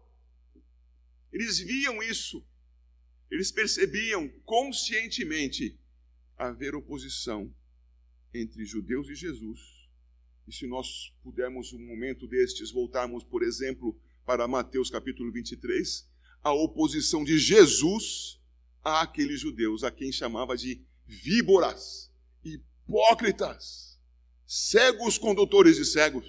Eles 1.31 1.59
viam 1.59 2.01
isso, 2.01 2.45
eles 3.29 3.51
percebiam 3.51 4.29
conscientemente 4.45 5.79
haver 6.49 6.75
oposição 6.75 7.53
entre 8.33 8.65
judeus 8.65 9.09
e 9.09 9.15
Jesus 9.15 9.81
e 10.47 10.53
se 10.53 10.67
nós 10.67 11.13
pudermos, 11.23 11.71
um 11.71 11.79
momento 11.79 12.27
destes, 12.27 12.71
voltarmos, 12.71 13.23
por 13.23 13.43
exemplo, 13.43 13.97
para 14.25 14.47
Mateus 14.47 14.89
capítulo 14.89 15.31
23, 15.31 16.09
a 16.43 16.51
oposição 16.51 17.23
de 17.23 17.37
Jesus 17.37 18.39
àqueles 18.83 19.39
judeus, 19.39 19.83
a 19.83 19.91
quem 19.91 20.11
chamava 20.11 20.57
de 20.57 20.83
víboras, 21.05 22.11
hipócritas, 22.43 23.99
cegos 24.45 25.17
condutores 25.17 25.77
de 25.77 25.85
cegos. 25.85 26.25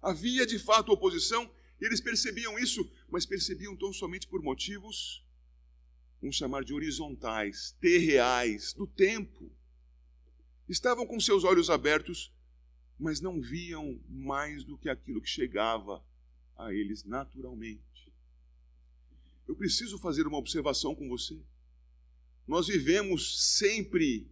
Havia 0.00 0.46
de 0.46 0.58
fato 0.58 0.92
oposição, 0.92 1.52
e 1.80 1.84
eles 1.84 2.00
percebiam 2.00 2.58
isso, 2.58 2.88
mas 3.10 3.26
percebiam 3.26 3.76
tão 3.76 3.92
somente 3.92 4.28
por 4.28 4.42
motivos, 4.42 5.24
vamos 6.20 6.36
chamar 6.36 6.64
de 6.64 6.74
horizontais, 6.74 7.76
terreais, 7.80 8.72
do 8.72 8.86
tempo. 8.86 9.50
Estavam 10.68 11.06
com 11.06 11.18
seus 11.18 11.44
olhos 11.44 11.70
abertos, 11.70 12.32
mas 12.98 13.20
não 13.20 13.40
viam 13.40 14.00
mais 14.08 14.64
do 14.64 14.76
que 14.76 14.88
aquilo 14.88 15.20
que 15.20 15.28
chegava 15.28 16.04
a 16.56 16.72
eles 16.72 17.04
naturalmente. 17.04 18.12
Eu 19.46 19.56
preciso 19.56 19.98
fazer 19.98 20.26
uma 20.26 20.36
observação 20.36 20.94
com 20.94 21.08
você. 21.08 21.40
Nós 22.46 22.66
vivemos 22.66 23.56
sempre 23.56 24.30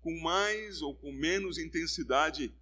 com 0.00 0.18
mais 0.20 0.82
ou 0.82 0.94
com 0.94 1.12
menos 1.12 1.58
intensidade 1.58 2.54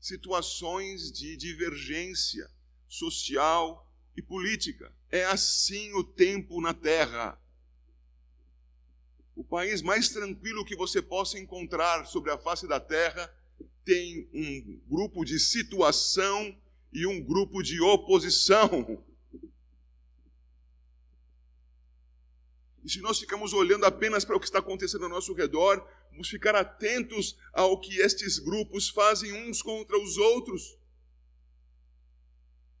situações 0.00 1.12
de 1.12 1.36
divergência 1.36 2.50
social 2.88 3.90
e 4.16 4.22
política. 4.22 4.94
É 5.10 5.24
assim 5.24 5.92
o 5.94 6.04
tempo 6.04 6.60
na 6.60 6.74
Terra. 6.74 7.38
O 9.34 9.42
país 9.42 9.80
mais 9.80 10.08
tranquilo 10.08 10.64
que 10.64 10.76
você 10.76 11.00
possa 11.00 11.38
encontrar 11.38 12.06
sobre 12.06 12.30
a 12.30 12.38
face 12.38 12.66
da 12.66 12.78
Terra 12.78 13.32
tem 13.84 14.28
um 14.32 14.80
grupo 14.88 15.24
de 15.24 15.38
situação 15.38 16.56
e 16.92 17.06
um 17.06 17.22
grupo 17.22 17.62
de 17.62 17.80
oposição. 17.80 19.02
E 22.84 22.90
se 22.90 23.00
nós 23.00 23.18
ficamos 23.18 23.52
olhando 23.52 23.84
apenas 23.86 24.24
para 24.24 24.36
o 24.36 24.40
que 24.40 24.46
está 24.46 24.58
acontecendo 24.58 25.04
ao 25.04 25.10
nosso 25.10 25.32
redor, 25.32 25.86
vamos 26.10 26.28
ficar 26.28 26.54
atentos 26.54 27.36
ao 27.52 27.80
que 27.80 28.00
estes 28.00 28.38
grupos 28.38 28.88
fazem 28.88 29.32
uns 29.48 29.62
contra 29.62 29.96
os 29.98 30.18
outros. 30.18 30.76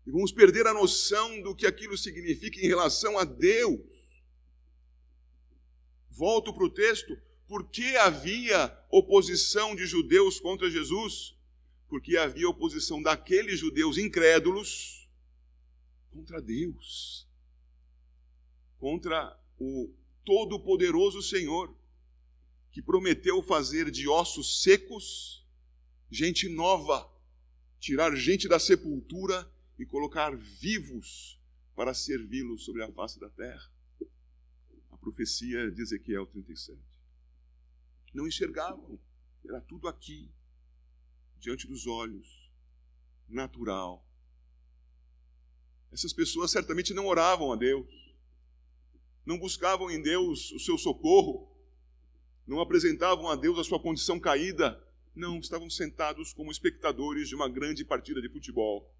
E 0.04 0.10
vamos 0.10 0.32
perder 0.32 0.66
a 0.66 0.74
noção 0.74 1.40
do 1.42 1.54
que 1.54 1.66
aquilo 1.66 1.96
significa 1.96 2.58
em 2.58 2.66
relação 2.66 3.16
a 3.16 3.24
Deus. 3.24 3.80
Volto 6.12 6.52
para 6.52 6.64
o 6.64 6.70
texto. 6.70 7.16
Por 7.48 7.68
que 7.68 7.96
havia 7.96 8.78
oposição 8.90 9.74
de 9.74 9.86
judeus 9.86 10.38
contra 10.38 10.70
Jesus? 10.70 11.34
Porque 11.88 12.16
havia 12.16 12.48
oposição 12.48 13.02
daqueles 13.02 13.58
judeus 13.58 13.96
incrédulos 13.96 15.08
contra 16.10 16.40
Deus, 16.40 17.26
contra 18.78 19.38
o 19.58 19.90
Todo-Poderoso 20.24 21.22
Senhor, 21.22 21.74
que 22.70 22.82
prometeu 22.82 23.42
fazer 23.42 23.90
de 23.90 24.06
ossos 24.06 24.62
secos 24.62 25.46
gente 26.10 26.46
nova, 26.48 27.10
tirar 27.80 28.14
gente 28.14 28.46
da 28.46 28.58
sepultura 28.58 29.50
e 29.78 29.86
colocar 29.86 30.36
vivos 30.36 31.40
para 31.74 31.94
servi-los 31.94 32.64
sobre 32.64 32.82
a 32.82 32.92
face 32.92 33.18
da 33.18 33.30
terra. 33.30 33.71
Profecia 35.02 35.70
de 35.70 35.82
Ezequiel 35.82 36.26
37. 36.26 36.80
Não 38.14 38.26
enxergavam, 38.26 38.98
era 39.44 39.60
tudo 39.60 39.86
aqui, 39.86 40.30
diante 41.38 41.66
dos 41.66 41.86
olhos, 41.86 42.50
natural. 43.28 44.02
Essas 45.92 46.14
pessoas 46.14 46.50
certamente 46.50 46.94
não 46.94 47.06
oravam 47.06 47.52
a 47.52 47.56
Deus 47.56 48.02
não 49.24 49.38
buscavam 49.38 49.90
em 49.90 50.00
Deus 50.02 50.50
o 50.52 50.58
seu 50.58 50.76
socorro, 50.76 51.48
não 52.46 52.60
apresentavam 52.60 53.28
a 53.28 53.36
Deus 53.36 53.58
a 53.58 53.64
sua 53.64 53.80
condição 53.80 54.18
caída, 54.18 54.82
não, 55.14 55.38
estavam 55.38 55.70
sentados 55.70 56.32
como 56.32 56.50
espectadores 56.50 57.28
de 57.28 57.34
uma 57.34 57.48
grande 57.48 57.84
partida 57.84 58.20
de 58.20 58.28
futebol 58.28 58.92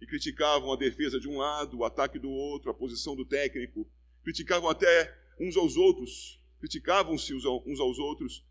e 0.00 0.06
criticavam 0.06 0.72
a 0.72 0.76
defesa 0.76 1.18
de 1.18 1.28
um 1.28 1.38
lado, 1.38 1.78
o 1.78 1.84
ataque 1.84 2.18
do 2.18 2.30
outro, 2.30 2.70
a 2.70 2.74
posição 2.74 3.16
do 3.16 3.24
técnico, 3.24 3.88
criticavam 4.22 4.68
até 4.68 5.25
uns 5.38 5.56
aos 5.56 5.76
outros, 5.76 6.40
criticavam-se 6.58 7.34
uns 7.34 7.44
aos 7.80 7.98
outros, 7.98 8.44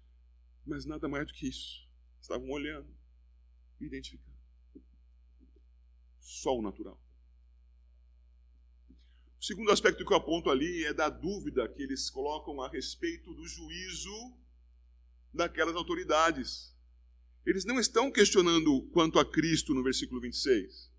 mas 0.66 0.86
nada 0.86 1.08
mais 1.08 1.28
do 1.28 1.34
que 1.34 1.48
isso. 1.48 1.88
Estavam 2.22 2.50
olhando 2.50 2.96
identificando. 3.80 4.36
Só 6.20 6.58
o 6.58 6.62
natural. 6.62 7.02
O 9.40 9.44
segundo 9.44 9.72
aspecto 9.72 10.04
que 10.04 10.12
eu 10.12 10.18
aponto 10.18 10.50
ali 10.50 10.86
é 10.86 10.94
da 10.94 11.10
dúvida 11.10 11.68
que 11.70 11.84
eles 11.84 12.10
colocam 12.10 12.62
a 12.62 12.70
respeito 12.70 13.34
do 13.34 13.48
juízo 13.48 14.34
daquelas 15.34 15.76
autoridades. 15.76 16.74
Eles 17.46 17.64
não 17.64 17.80
estão 17.80 18.12
questionando 18.12 18.82
quanto 18.92 19.20
a 19.20 19.26
Cristo 19.26 19.74
no 19.74 19.84
versículo 19.84 20.20
26. 20.20 20.92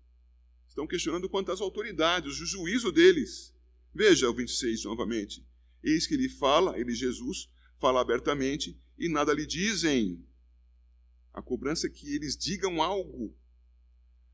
Estão 0.67 0.87
questionando 0.87 1.27
quanto 1.27 1.51
às 1.51 1.59
autoridades, 1.59 2.39
o 2.39 2.45
juízo 2.45 2.91
deles. 2.91 3.53
Veja 3.93 4.29
o 4.29 4.33
26 4.33 4.85
novamente. 4.85 5.45
Eis 5.83 6.07
que 6.07 6.13
ele 6.13 6.29
fala, 6.29 6.77
ele, 6.79 6.93
Jesus, 6.93 7.49
fala 7.79 8.01
abertamente 8.01 8.79
e 8.97 9.07
nada 9.07 9.33
lhe 9.33 9.45
dizem. 9.45 10.25
A 11.33 11.41
cobrança 11.41 11.87
é 11.87 11.89
que 11.89 12.13
eles 12.15 12.35
digam 12.35 12.81
algo. 12.81 13.35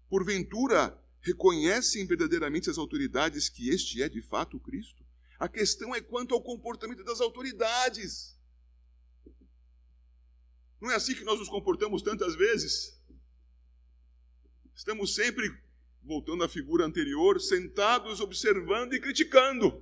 Porventura, 0.10 0.98
reconhecem 1.22 2.06
verdadeiramente 2.06 2.70
as 2.70 2.78
autoridades 2.78 3.50
que 3.50 3.70
este 3.70 4.04
é 4.04 4.10
de 4.10 4.22
fato 4.22 4.58
o 4.58 4.60
Cristo? 4.60 5.04
A 5.40 5.48
questão 5.48 5.94
é 5.96 6.02
quanto 6.02 6.34
ao 6.34 6.42
comportamento 6.42 7.04
das 7.04 7.20
autoridades. 7.20 8.38
Não 10.80 10.92
é 10.92 10.96
assim 10.96 11.16
que 11.16 11.24
nós 11.24 11.40
nos 11.40 11.50
comportamos 11.50 12.02
tantas 12.02 12.36
vezes? 12.36 13.02
Estamos 14.76 15.16
sempre, 15.16 15.50
voltando 16.04 16.44
à 16.44 16.50
figura 16.50 16.86
anterior, 16.86 17.40
sentados 17.40 18.20
observando 18.20 18.94
e 18.94 19.00
criticando. 19.00 19.82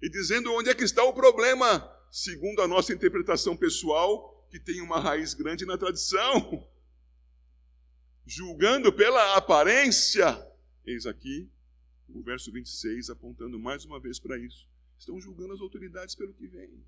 E 0.00 0.08
dizendo 0.08 0.52
onde 0.52 0.70
é 0.70 0.74
que 0.74 0.84
está 0.84 1.04
o 1.04 1.12
problema, 1.12 1.88
segundo 2.10 2.62
a 2.62 2.68
nossa 2.68 2.92
interpretação 2.92 3.56
pessoal, 3.56 4.46
que 4.50 4.58
tem 4.58 4.80
uma 4.80 4.98
raiz 4.98 5.34
grande 5.34 5.64
na 5.64 5.78
tradição 5.78 6.68
julgando 8.26 8.92
pela 8.92 9.36
aparência. 9.36 10.24
Eis 10.84 11.04
aqui 11.04 11.50
o 12.08 12.22
verso 12.22 12.50
26 12.52 13.10
apontando 13.10 13.58
mais 13.58 13.84
uma 13.84 13.98
vez 13.98 14.18
para 14.18 14.38
isso. 14.38 14.68
Estão 14.98 15.20
julgando 15.20 15.52
as 15.52 15.60
autoridades 15.60 16.14
pelo 16.14 16.34
que 16.34 16.46
vem. 16.46 16.84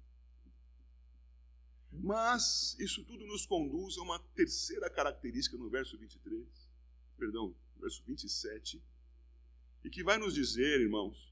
Mas 1.90 2.76
isso 2.78 3.04
tudo 3.04 3.26
nos 3.26 3.44
conduz 3.44 3.98
a 3.98 4.02
uma 4.02 4.18
terceira 4.34 4.88
característica 4.88 5.56
no 5.56 5.68
verso 5.68 5.98
23, 5.98 6.46
perdão, 7.18 7.54
verso 7.78 8.02
27, 8.06 8.82
e 9.84 9.90
que 9.90 10.02
vai 10.02 10.18
nos 10.18 10.34
dizer, 10.34 10.80
irmãos, 10.80 11.31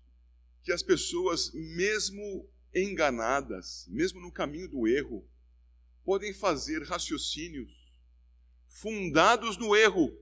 que 0.63 0.73
as 0.73 0.83
pessoas, 0.83 1.53
mesmo 1.53 2.49
enganadas, 2.75 3.87
mesmo 3.89 4.21
no 4.21 4.31
caminho 4.31 4.69
do 4.69 4.87
erro, 4.87 5.29
podem 6.05 6.33
fazer 6.33 6.83
raciocínios 6.85 7.71
fundados 8.69 9.57
no 9.57 9.75
erro, 9.75 10.17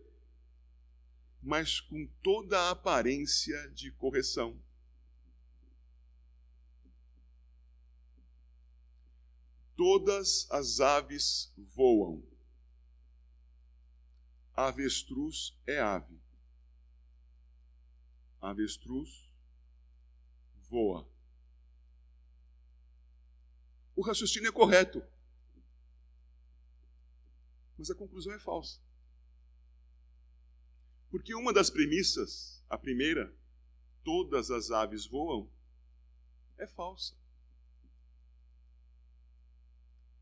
mas 1.42 1.81
com 1.81 2.07
toda 2.22 2.59
a 2.59 2.70
aparência 2.70 3.70
de 3.70 3.92
correção. 3.92 4.61
Todas 9.77 10.51
as 10.51 10.81
aves 10.81 11.53
voam. 11.57 12.27
Avestruz 14.55 15.57
é 15.64 15.79
ave. 15.79 16.20
Avestruz 18.40 19.29
voa. 20.69 21.09
O 23.97 24.03
raciocínio 24.03 24.49
é 24.49 24.53
correto. 24.53 25.03
Mas 27.77 27.91
a 27.91 27.95
conclusão 27.95 28.33
é 28.33 28.39
falsa. 28.39 28.81
Porque 31.11 31.35
uma 31.35 31.53
das 31.53 31.71
premissas, 31.71 32.65
a 32.69 32.77
primeira, 32.77 33.35
todas 34.05 34.51
as 34.51 34.71
aves 34.71 35.07
voam, 35.07 35.51
é 36.57 36.67
falsa. 36.67 37.17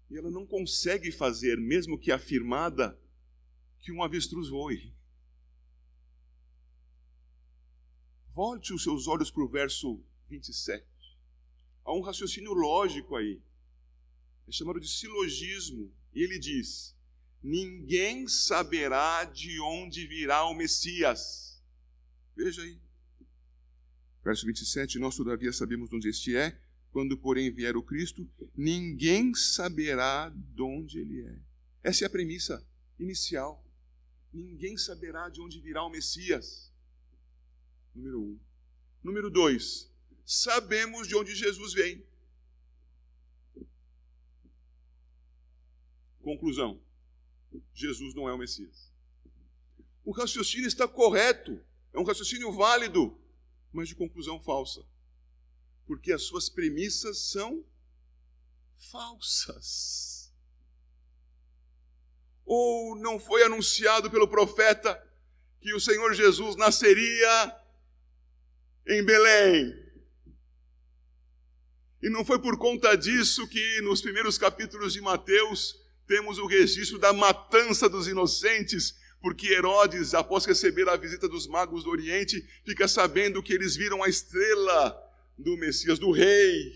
E 0.09 0.17
ela 0.17 0.31
não 0.31 0.47
consegue 0.47 1.11
fazer, 1.11 1.59
mesmo 1.59 1.99
que 1.99 2.13
afirmada, 2.13 2.99
que 3.81 3.91
um 3.91 4.03
avestruz 4.03 4.49
voe. 4.49 4.95
Volte 8.29 8.73
os 8.73 8.83
seus 8.83 9.09
olhos 9.09 9.31
para 9.31 9.43
o 9.43 9.49
verso 9.49 10.05
27. 10.29 10.87
Há 11.85 11.93
um 11.93 12.01
raciocínio 12.01 12.53
lógico 12.53 13.17
aí. 13.17 13.41
É 14.49 14.53
chamado 14.53 14.81
de 14.81 14.89
silogismo. 14.89 15.93
E 16.15 16.23
ele 16.23 16.39
diz: 16.39 16.97
ninguém 17.43 18.27
saberá 18.27 19.25
de 19.25 19.61
onde 19.61 20.07
virá 20.07 20.45
o 20.45 20.55
Messias. 20.55 21.63
Veja 22.35 22.63
aí. 22.63 22.79
Verso 24.25 24.45
27, 24.45 24.99
nós 24.99 25.17
todavia 25.17 25.53
sabemos 25.53 25.89
de 25.89 25.97
onde 25.97 26.09
este 26.09 26.37
é, 26.37 26.61
quando 26.91 27.17
porém 27.17 27.53
vier 27.53 27.77
o 27.77 27.83
Cristo, 27.83 28.29
ninguém 28.57 29.33
saberá 29.35 30.29
de 30.31 30.63
onde 30.63 30.99
ele 30.99 31.25
é. 31.25 31.39
Essa 31.85 32.05
é 32.05 32.07
a 32.07 32.11
premissa 32.11 32.67
inicial. 32.99 33.65
Ninguém 34.33 34.77
saberá 34.77 35.29
de 35.29 35.41
onde 35.41 35.61
virá 35.61 35.85
o 35.85 35.91
Messias. 35.91 36.73
Número 37.95 38.21
um. 38.21 38.41
Número 39.03 39.31
dois, 39.31 39.89
sabemos 40.27 41.07
de 41.07 41.15
onde 41.15 41.35
Jesus 41.35 41.73
vem. 41.73 42.05
Conclusão: 46.21 46.83
Jesus 47.73 48.13
não 48.15 48.29
é 48.29 48.35
o 48.35 48.39
Messias. 48.39 48.93
O 50.05 50.11
raciocínio 50.11 50.67
está 50.67 50.87
correto, 50.89 51.65
é 51.93 51.99
um 51.99 52.05
raciocínio 52.05 52.53
válido, 52.53 53.17
mas 53.73 53.89
de 53.89 53.95
conclusão 53.95 54.43
falsa. 54.43 54.85
Porque 55.87 56.13
as 56.13 56.23
suas 56.23 56.49
premissas 56.49 57.19
são 57.31 57.65
falsas. 58.91 60.35
Ou 62.45 62.97
não 62.97 63.19
foi 63.19 63.45
anunciado 63.45 64.11
pelo 64.11 64.29
profeta 64.29 65.01
que 65.61 65.73
o 65.75 65.81
Senhor 65.81 66.13
Jesus 66.15 66.57
nasceria 66.57 67.61
em 68.89 69.05
Belém. 69.05 69.86
E 72.07 72.09
não 72.09 72.25
foi 72.25 72.39
por 72.39 72.57
conta 72.57 72.95
disso 72.95 73.49
que 73.49 73.81
nos 73.81 74.01
primeiros 74.01 74.39
capítulos 74.39 74.93
de 74.93 75.01
Mateus 75.01 75.75
temos 76.07 76.39
o 76.39 76.47
registro 76.47 77.01
da 77.01 77.13
matança 77.13 77.89
dos 77.89 78.07
inocentes, 78.07 78.95
porque 79.21 79.49
Herodes, 79.49 80.15
após 80.15 80.45
receber 80.45 80.89
a 80.89 80.97
visita 80.97 81.29
dos 81.29 81.49
magos 81.49 81.83
do 81.83 81.91
Oriente, 81.91 82.41
fica 82.65 82.87
sabendo 82.87 83.43
que 83.43 83.53
eles 83.53 83.75
viram 83.75 84.05
a 84.05 84.09
estrela 84.09 84.97
do 85.37 85.57
Messias, 85.57 85.99
do 85.99 86.13
rei. 86.13 86.75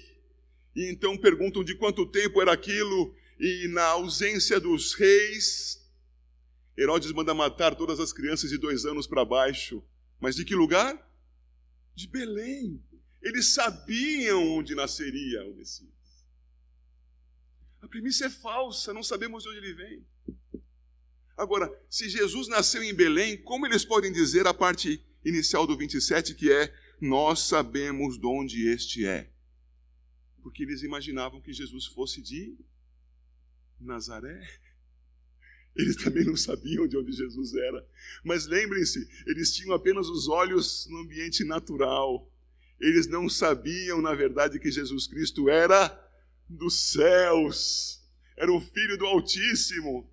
E 0.75 0.90
então 0.90 1.16
perguntam 1.16 1.62
de 1.62 1.77
quanto 1.77 2.05
tempo 2.07 2.43
era 2.43 2.53
aquilo, 2.53 3.14
e 3.38 3.69
na 3.69 3.85
ausência 3.85 4.59
dos 4.59 4.95
reis, 4.95 5.88
Herodes 6.77 7.12
manda 7.12 7.33
matar 7.33 7.77
todas 7.77 8.01
as 8.01 8.12
crianças 8.12 8.51
de 8.51 8.59
dois 8.59 8.85
anos 8.85 9.07
para 9.07 9.25
baixo. 9.25 9.81
Mas 10.19 10.35
de 10.35 10.45
que 10.45 10.57
lugar? 10.57 11.09
De 11.95 12.09
Belém. 12.09 12.83
Eles 13.23 13.49
sabiam 13.49 14.57
onde 14.57 14.75
nasceria 14.75 15.45
o 15.47 15.55
Messias. 15.55 15.91
A 17.83 17.89
premissa 17.89 18.27
é 18.27 18.31
falsa, 18.31 18.93
não 18.93 19.03
sabemos 19.03 19.43
de 19.43 19.49
onde 19.49 19.59
ele 19.59 19.75
vem. 19.75 20.07
Agora, 21.37 21.71
se 21.89 22.09
Jesus 22.09 22.49
nasceu 22.49 22.83
em 22.83 22.95
Belém, 22.95 23.43
como 23.43 23.67
eles 23.67 23.85
podem 23.85 24.13
dizer 24.13 24.47
a 24.47 24.53
parte 24.53 25.03
inicial 25.25 25.67
do 25.67 25.77
27 25.77 26.35
que 26.35 26.53
é: 26.53 26.75
Nós 27.01 27.41
sabemos 27.41 28.19
de 28.19 28.27
onde 28.27 28.69
este 28.69 29.07
é? 29.07 29.31
Porque 30.43 30.63
eles 30.63 30.83
imaginavam 30.83 31.41
que 31.41 31.53
Jesus 31.53 31.87
fosse 31.87 32.21
de 32.21 32.57
Nazaré. 33.81 34.41
Eles 35.75 35.97
também 35.97 36.25
não 36.25 36.37
sabiam 36.37 36.87
de 36.87 36.97
onde 36.97 37.13
Jesus 37.13 37.55
era. 37.55 37.89
Mas 38.25 38.47
lembrem-se, 38.47 39.09
eles 39.27 39.55
tinham 39.55 39.73
apenas 39.73 40.09
os 40.09 40.29
olhos 40.29 40.87
no 40.91 40.99
ambiente 40.99 41.45
natural. 41.45 42.30
Eles 42.81 43.07
não 43.07 43.29
sabiam, 43.29 44.01
na 44.01 44.14
verdade, 44.14 44.59
que 44.59 44.71
Jesus 44.71 45.07
Cristo 45.07 45.49
era 45.49 45.97
dos 46.49 46.93
céus, 46.93 48.03
era 48.37 48.53
o 48.53 48.61
Filho 48.61 48.97
do 48.97 49.07
Altíssimo. 49.07 50.11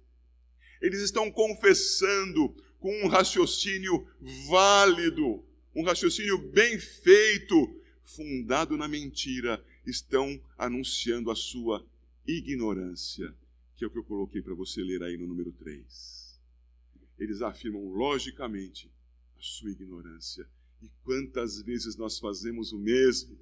Eles 0.81 1.01
estão 1.01 1.31
confessando 1.31 2.53
com 2.79 2.93
um 3.03 3.07
raciocínio 3.07 4.07
válido, 4.49 5.43
um 5.75 5.83
raciocínio 5.83 6.37
bem 6.51 6.77
feito, 6.77 7.81
fundado 8.03 8.77
na 8.77 8.87
mentira, 8.87 9.63
estão 9.85 10.39
anunciando 10.57 11.31
a 11.31 11.35
sua 11.35 11.85
ignorância 12.27 13.33
que 13.77 13.85
é 13.85 13.87
o 13.87 13.91
que 13.91 13.99
eu 13.99 14.03
coloquei 14.03 14.41
para 14.41 14.55
você 14.55 14.81
ler 14.81 15.03
aí 15.03 15.15
no 15.17 15.27
número 15.27 15.51
3. 15.51 16.41
Eles 17.19 17.43
afirmam 17.43 17.87
logicamente 17.89 18.91
a 19.37 19.39
sua 19.39 19.69
ignorância. 19.69 20.49
E 20.81 20.89
quantas 21.03 21.61
vezes 21.61 21.95
nós 21.95 22.19
fazemos 22.19 22.71
o 22.71 22.77
mesmo? 22.77 23.39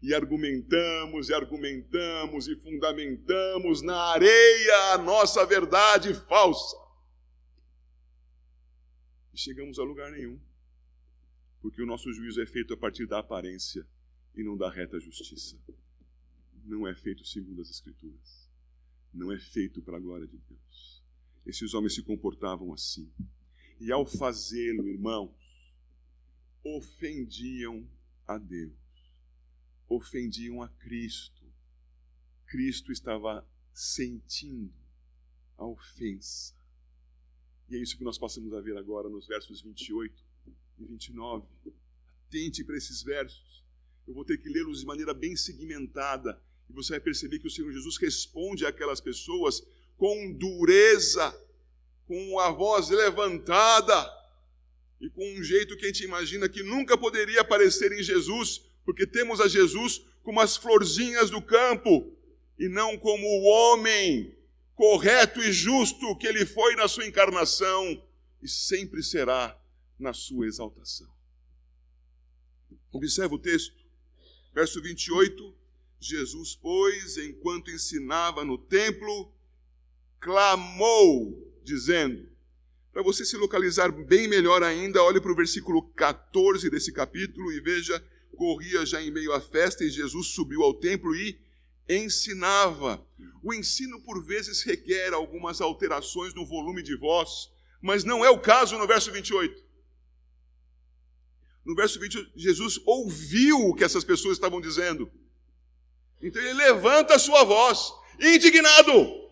E 0.00 0.14
argumentamos, 0.14 1.28
e 1.28 1.34
argumentamos, 1.34 2.46
e 2.46 2.56
fundamentamos 2.56 3.82
na 3.82 3.96
areia 3.96 4.92
a 4.92 4.98
nossa 4.98 5.44
verdade 5.44 6.14
falsa. 6.14 6.76
E 9.34 9.38
chegamos 9.38 9.78
a 9.78 9.82
lugar 9.82 10.10
nenhum. 10.12 10.40
Porque 11.60 11.82
o 11.82 11.86
nosso 11.86 12.12
juízo 12.12 12.40
é 12.40 12.46
feito 12.46 12.72
a 12.72 12.76
partir 12.76 13.06
da 13.06 13.18
aparência 13.18 13.86
e 14.34 14.44
não 14.44 14.56
da 14.56 14.70
reta 14.70 15.00
justiça. 15.00 15.56
Não 16.64 16.86
é 16.86 16.94
feito 16.94 17.24
segundo 17.24 17.60
as 17.60 17.70
Escrituras 17.70 18.48
não 19.12 19.32
é 19.32 19.38
feito 19.38 19.82
para 19.82 19.96
a 19.96 20.00
glória 20.00 20.26
de 20.26 20.38
Deus. 20.38 21.02
Esses 21.46 21.74
homens 21.74 21.94
se 21.94 22.02
comportavam 22.02 22.72
assim. 22.72 23.10
E 23.80 23.90
ao 23.92 24.04
fazê-lo, 24.04 24.88
irmãos, 24.88 25.47
ofendiam 26.64 27.88
a 28.26 28.38
Deus, 28.38 28.72
ofendiam 29.88 30.62
a 30.62 30.68
Cristo. 30.68 31.44
Cristo 32.46 32.92
estava 32.92 33.46
sentindo 33.72 34.72
a 35.56 35.66
ofensa. 35.66 36.54
E 37.68 37.76
é 37.76 37.78
isso 37.78 37.96
que 37.96 38.04
nós 38.04 38.18
passamos 38.18 38.52
a 38.54 38.60
ver 38.60 38.76
agora 38.76 39.08
nos 39.08 39.26
versos 39.26 39.60
28 39.60 40.24
e 40.78 40.84
29. 40.84 41.46
Atente 42.26 42.64
para 42.64 42.76
esses 42.76 43.02
versos. 43.02 43.64
Eu 44.06 44.14
vou 44.14 44.24
ter 44.24 44.38
que 44.38 44.48
lê-los 44.48 44.80
de 44.80 44.86
maneira 44.86 45.12
bem 45.12 45.36
segmentada 45.36 46.42
e 46.68 46.72
você 46.72 46.92
vai 46.92 47.00
perceber 47.00 47.38
que 47.38 47.46
o 47.46 47.50
Senhor 47.50 47.72
Jesus 47.72 47.96
responde 47.96 48.66
àquelas 48.66 49.00
pessoas 49.00 49.62
com 49.96 50.32
dureza, 50.32 51.34
com 52.06 52.38
a 52.38 52.50
voz 52.50 52.88
levantada 52.90 54.17
e 55.00 55.08
com 55.10 55.24
um 55.38 55.42
jeito 55.42 55.76
que 55.76 55.84
a 55.84 55.88
gente 55.88 56.04
imagina 56.04 56.48
que 56.48 56.62
nunca 56.62 56.96
poderia 56.96 57.40
aparecer 57.40 57.92
em 57.92 58.02
Jesus, 58.02 58.62
porque 58.84 59.06
temos 59.06 59.40
a 59.40 59.48
Jesus 59.48 60.04
como 60.22 60.40
as 60.40 60.56
florzinhas 60.56 61.30
do 61.30 61.40
campo 61.40 62.16
e 62.58 62.68
não 62.68 62.98
como 62.98 63.26
o 63.26 63.44
homem 63.44 64.36
correto 64.74 65.40
e 65.40 65.52
justo 65.52 66.16
que 66.16 66.26
ele 66.26 66.44
foi 66.44 66.74
na 66.76 66.88
sua 66.88 67.06
encarnação 67.06 68.02
e 68.42 68.48
sempre 68.48 69.02
será 69.02 69.58
na 69.98 70.12
sua 70.12 70.46
exaltação. 70.46 71.12
Observe 72.92 73.34
o 73.34 73.38
texto, 73.38 73.76
verso 74.54 74.80
28 74.80 75.58
Jesus, 76.00 76.54
pois, 76.54 77.16
enquanto 77.16 77.70
ensinava 77.70 78.44
no 78.44 78.56
templo, 78.56 79.32
clamou, 80.20 81.60
dizendo: 81.64 82.28
Para 82.98 83.04
você 83.04 83.24
se 83.24 83.36
localizar 83.36 83.92
bem 83.92 84.26
melhor 84.26 84.60
ainda, 84.64 85.00
olhe 85.04 85.20
para 85.20 85.30
o 85.30 85.36
versículo 85.36 85.82
14 85.92 86.68
desse 86.68 86.92
capítulo 86.92 87.52
e 87.52 87.60
veja: 87.60 88.04
corria 88.36 88.84
já 88.84 89.00
em 89.00 89.08
meio 89.08 89.32
à 89.32 89.40
festa 89.40 89.84
e 89.84 89.88
Jesus 89.88 90.34
subiu 90.34 90.64
ao 90.64 90.74
templo 90.74 91.14
e 91.14 91.38
ensinava. 91.88 93.00
O 93.40 93.54
ensino, 93.54 94.00
por 94.00 94.20
vezes, 94.24 94.62
requer 94.62 95.14
algumas 95.14 95.60
alterações 95.60 96.34
no 96.34 96.44
volume 96.44 96.82
de 96.82 96.96
voz, 96.96 97.48
mas 97.80 98.02
não 98.02 98.24
é 98.24 98.30
o 98.30 98.40
caso 98.40 98.76
no 98.76 98.84
verso 98.84 99.12
28. 99.12 99.62
No 101.64 101.76
verso 101.76 102.00
28, 102.00 102.32
Jesus 102.34 102.80
ouviu 102.84 103.68
o 103.68 103.76
que 103.76 103.84
essas 103.84 104.02
pessoas 104.02 104.36
estavam 104.36 104.60
dizendo. 104.60 105.08
Então 106.20 106.42
ele 106.42 106.54
levanta 106.54 107.14
a 107.14 107.18
sua 107.20 107.44
voz, 107.44 107.92
indignado. 108.18 109.27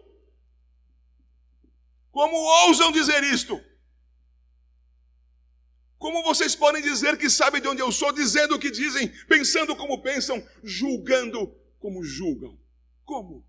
Como 2.16 2.34
ousam 2.64 2.90
dizer 2.90 3.22
isto? 3.24 3.62
Como 5.98 6.22
vocês 6.22 6.56
podem 6.56 6.80
dizer 6.82 7.18
que 7.18 7.28
sabem 7.28 7.60
de 7.60 7.68
onde 7.68 7.82
eu 7.82 7.92
sou, 7.92 8.10
dizendo 8.10 8.54
o 8.54 8.58
que 8.58 8.70
dizem, 8.70 9.12
pensando 9.26 9.76
como 9.76 10.00
pensam, 10.00 10.42
julgando 10.64 11.54
como 11.78 12.02
julgam? 12.02 12.58
Como? 13.04 13.46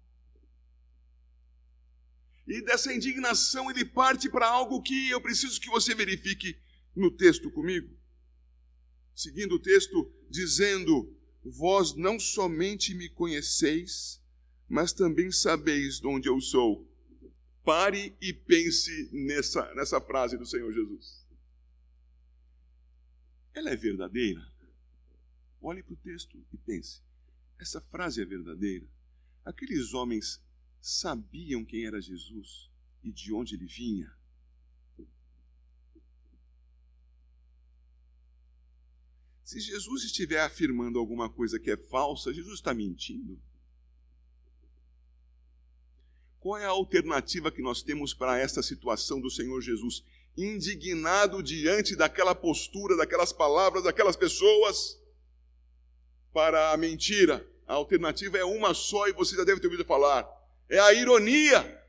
E 2.45 2.62
dessa 2.62 2.93
indignação 2.93 3.71
ele 3.71 3.86
parte 3.86 4.30
para 4.30 4.49
algo 4.49 4.82
que 4.82 5.12
eu 5.12 5.21
preciso 5.21 5.62
que 5.62 5.69
você 5.69 5.95
verifique 5.95 6.60
no 6.93 7.10
texto 7.10 7.49
comigo. 7.49 7.97
Seguindo 9.15 9.56
o 9.56 9.62
texto, 9.62 10.13
dizendo: 10.30 11.17
vós 11.41 11.95
não 11.95 12.19
somente 12.19 12.93
me 12.93 13.08
conheceis, 13.08 14.21
mas 14.67 14.91
também 14.91 15.32
sabeis 15.32 16.01
de 16.01 16.08
onde 16.08 16.27
eu 16.27 16.41
sou. 16.41 16.86
Pare 17.67 18.15
e 18.21 18.32
pense 18.32 19.10
nessa, 19.12 19.75
nessa 19.75 19.99
frase 19.99 20.38
do 20.38 20.45
Senhor 20.45 20.71
Jesus. 20.71 21.27
Ela 23.53 23.71
é 23.71 23.75
verdadeira? 23.75 24.39
Olhe 25.60 25.84
para 25.84 25.93
o 25.93 25.97
texto 25.97 26.41
e 26.53 26.58
pense. 26.58 27.03
Essa 27.60 27.82
frase 27.82 28.21
é 28.21 28.25
verdadeira? 28.25 28.88
Aqueles 29.43 29.93
homens 29.93 30.41
sabiam 30.80 31.65
quem 31.65 31.86
era 31.86 31.99
Jesus 31.99 32.71
e 33.03 33.12
de 33.12 33.34
onde 33.34 33.56
ele 33.56 33.65
vinha? 33.65 34.17
Se 39.43 39.60
Jesus 39.60 40.06
estiver 40.06 40.39
afirmando 40.39 40.99
alguma 40.99 41.30
coisa 41.30 41.60
que 41.60 41.71
é 41.71 41.75
falsa, 41.75 42.34
Jesus 42.34 42.60
está 42.60 42.73
mentindo? 42.73 43.38
Qual 46.47 46.57
é 46.57 46.63
a 46.63 46.69
alternativa 46.69 47.51
que 47.51 47.62
nós 47.62 47.81
temos 47.81 48.13
para 48.13 48.39
esta 48.39 48.63
situação 48.63 49.19
do 49.19 49.29
Senhor 49.29 49.60
Jesus 49.60 50.01
indignado 50.38 51.43
diante 51.43 51.93
daquela 51.93 52.33
postura, 52.33 52.95
daquelas 52.95 53.33
palavras, 53.33 53.83
daquelas 53.83 54.15
pessoas, 54.15 54.97
para 56.31 56.71
a 56.71 56.77
mentira. 56.77 57.45
A 57.67 57.73
alternativa 57.73 58.38
é 58.38 58.45
uma 58.45 58.73
só 58.73 59.10
e 59.10 59.12
você 59.12 59.36
já 59.36 59.43
deve 59.43 59.60
ter 59.60 59.67
ouvido 59.67 59.83
falar: 59.83 60.25
é 60.69 60.79
a 60.79 60.93
ironia. 60.93 61.83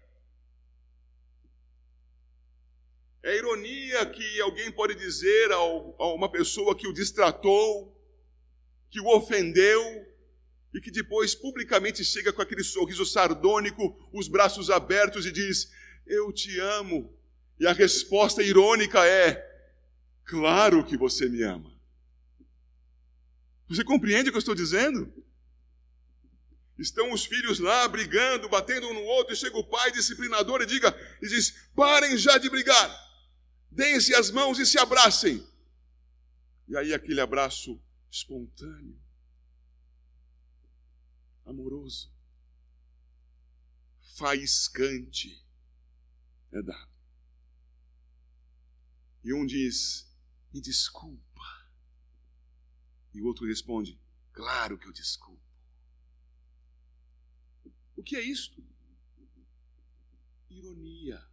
É 3.22 3.36
ironia 3.36 4.06
que 4.06 4.40
alguém 4.40 4.72
pode 4.72 4.96
dizer 4.96 5.52
a 5.52 6.04
uma 6.12 6.28
pessoa 6.28 6.74
que 6.74 6.88
o 6.88 6.92
distratou, 6.92 7.96
que 8.90 8.98
o 8.98 9.06
ofendeu, 9.16 10.07
e 10.74 10.80
que 10.80 10.90
depois 10.90 11.34
publicamente 11.34 12.04
chega 12.04 12.32
com 12.32 12.42
aquele 12.42 12.62
sorriso 12.62 13.04
sardônico, 13.06 14.08
os 14.12 14.28
braços 14.28 14.70
abertos 14.70 15.26
e 15.26 15.32
diz: 15.32 15.70
Eu 16.06 16.32
te 16.32 16.58
amo. 16.60 17.16
E 17.58 17.66
a 17.66 17.72
resposta 17.72 18.42
irônica 18.42 19.04
é: 19.04 19.44
Claro 20.24 20.84
que 20.84 20.96
você 20.96 21.28
me 21.28 21.42
ama. 21.42 21.76
Você 23.68 23.84
compreende 23.84 24.28
o 24.28 24.32
que 24.32 24.36
eu 24.36 24.40
estou 24.40 24.54
dizendo? 24.54 25.12
Estão 26.78 27.12
os 27.12 27.24
filhos 27.24 27.58
lá 27.58 27.88
brigando, 27.88 28.48
batendo 28.48 28.88
um 28.88 28.94
no 28.94 29.02
outro, 29.02 29.34
e 29.34 29.36
chega 29.36 29.58
o 29.58 29.64
pai 29.64 29.90
disciplinador 29.90 30.62
e 30.62 30.66
diga 30.66 30.96
e 31.20 31.26
diz: 31.26 31.68
"Parem 31.74 32.16
já 32.16 32.38
de 32.38 32.48
brigar. 32.48 32.88
Deem-se 33.70 34.14
as 34.14 34.30
mãos 34.30 34.58
e 34.58 34.66
se 34.66 34.78
abracem". 34.78 35.44
E 36.68 36.76
aí 36.76 36.94
aquele 36.94 37.20
abraço 37.20 37.82
espontâneo, 38.10 38.96
amoroso, 41.48 42.12
faiscante 44.16 45.42
é 46.52 46.62
dado. 46.62 46.92
E 49.24 49.32
um 49.32 49.46
diz: 49.46 50.06
"Me 50.52 50.60
desculpa". 50.60 51.72
E 53.14 53.20
o 53.20 53.26
outro 53.26 53.46
responde: 53.46 53.98
"Claro 54.32 54.78
que 54.78 54.86
eu 54.86 54.92
desculpo". 54.92 55.42
O 57.96 58.02
que 58.02 58.16
é 58.16 58.22
isto? 58.22 58.64
Ironia. 60.48 61.26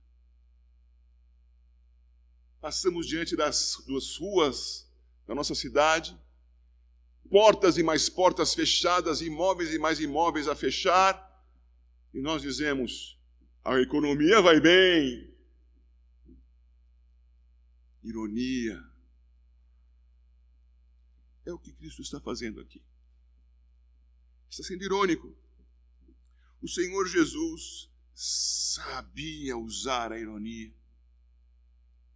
Passamos 2.59 3.07
diante 3.07 3.35
das 3.35 3.83
duas 3.85 4.17
ruas 4.17 4.89
da 5.27 5.35
nossa 5.35 5.53
cidade, 5.53 6.19
portas 7.29 7.77
e 7.77 7.83
mais 7.83 8.09
portas 8.09 8.53
fechadas, 8.53 9.21
imóveis 9.21 9.73
e 9.73 9.79
mais 9.79 9.99
imóveis 9.99 10.47
a 10.47 10.55
fechar, 10.55 11.25
e 12.13 12.21
nós 12.21 12.41
dizemos: 12.41 13.19
a 13.63 13.79
economia 13.79 14.41
vai 14.41 14.59
bem. 14.59 15.33
Ironia. 18.03 18.81
É 21.45 21.51
o 21.51 21.59
que 21.59 21.73
Cristo 21.73 22.01
está 22.01 22.19
fazendo 22.21 22.61
aqui. 22.61 22.81
Está 24.49 24.63
sendo 24.63 24.83
irônico. 24.83 25.35
O 26.61 26.67
Senhor 26.67 27.07
Jesus 27.07 27.91
sabia 28.13 29.57
usar 29.57 30.11
a 30.11 30.19
ironia. 30.19 30.73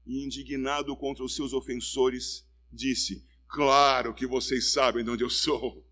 E, 0.06 0.24
indignado 0.24 0.96
contra 0.96 1.24
os 1.24 1.36
seus 1.36 1.52
ofensores, 1.52 2.48
disse: 2.72 3.28
Claro 3.50 4.14
que 4.14 4.26
vocês 4.26 4.72
sabem 4.72 5.04
de 5.04 5.10
onde 5.10 5.24
eu 5.24 5.30
sou. 5.30 5.86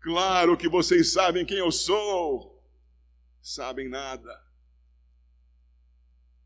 Claro 0.00 0.56
que 0.56 0.68
vocês 0.68 1.12
sabem 1.12 1.44
quem 1.44 1.58
eu 1.58 1.72
sou. 1.72 2.62
Sabem 3.42 3.88
nada. 3.88 4.30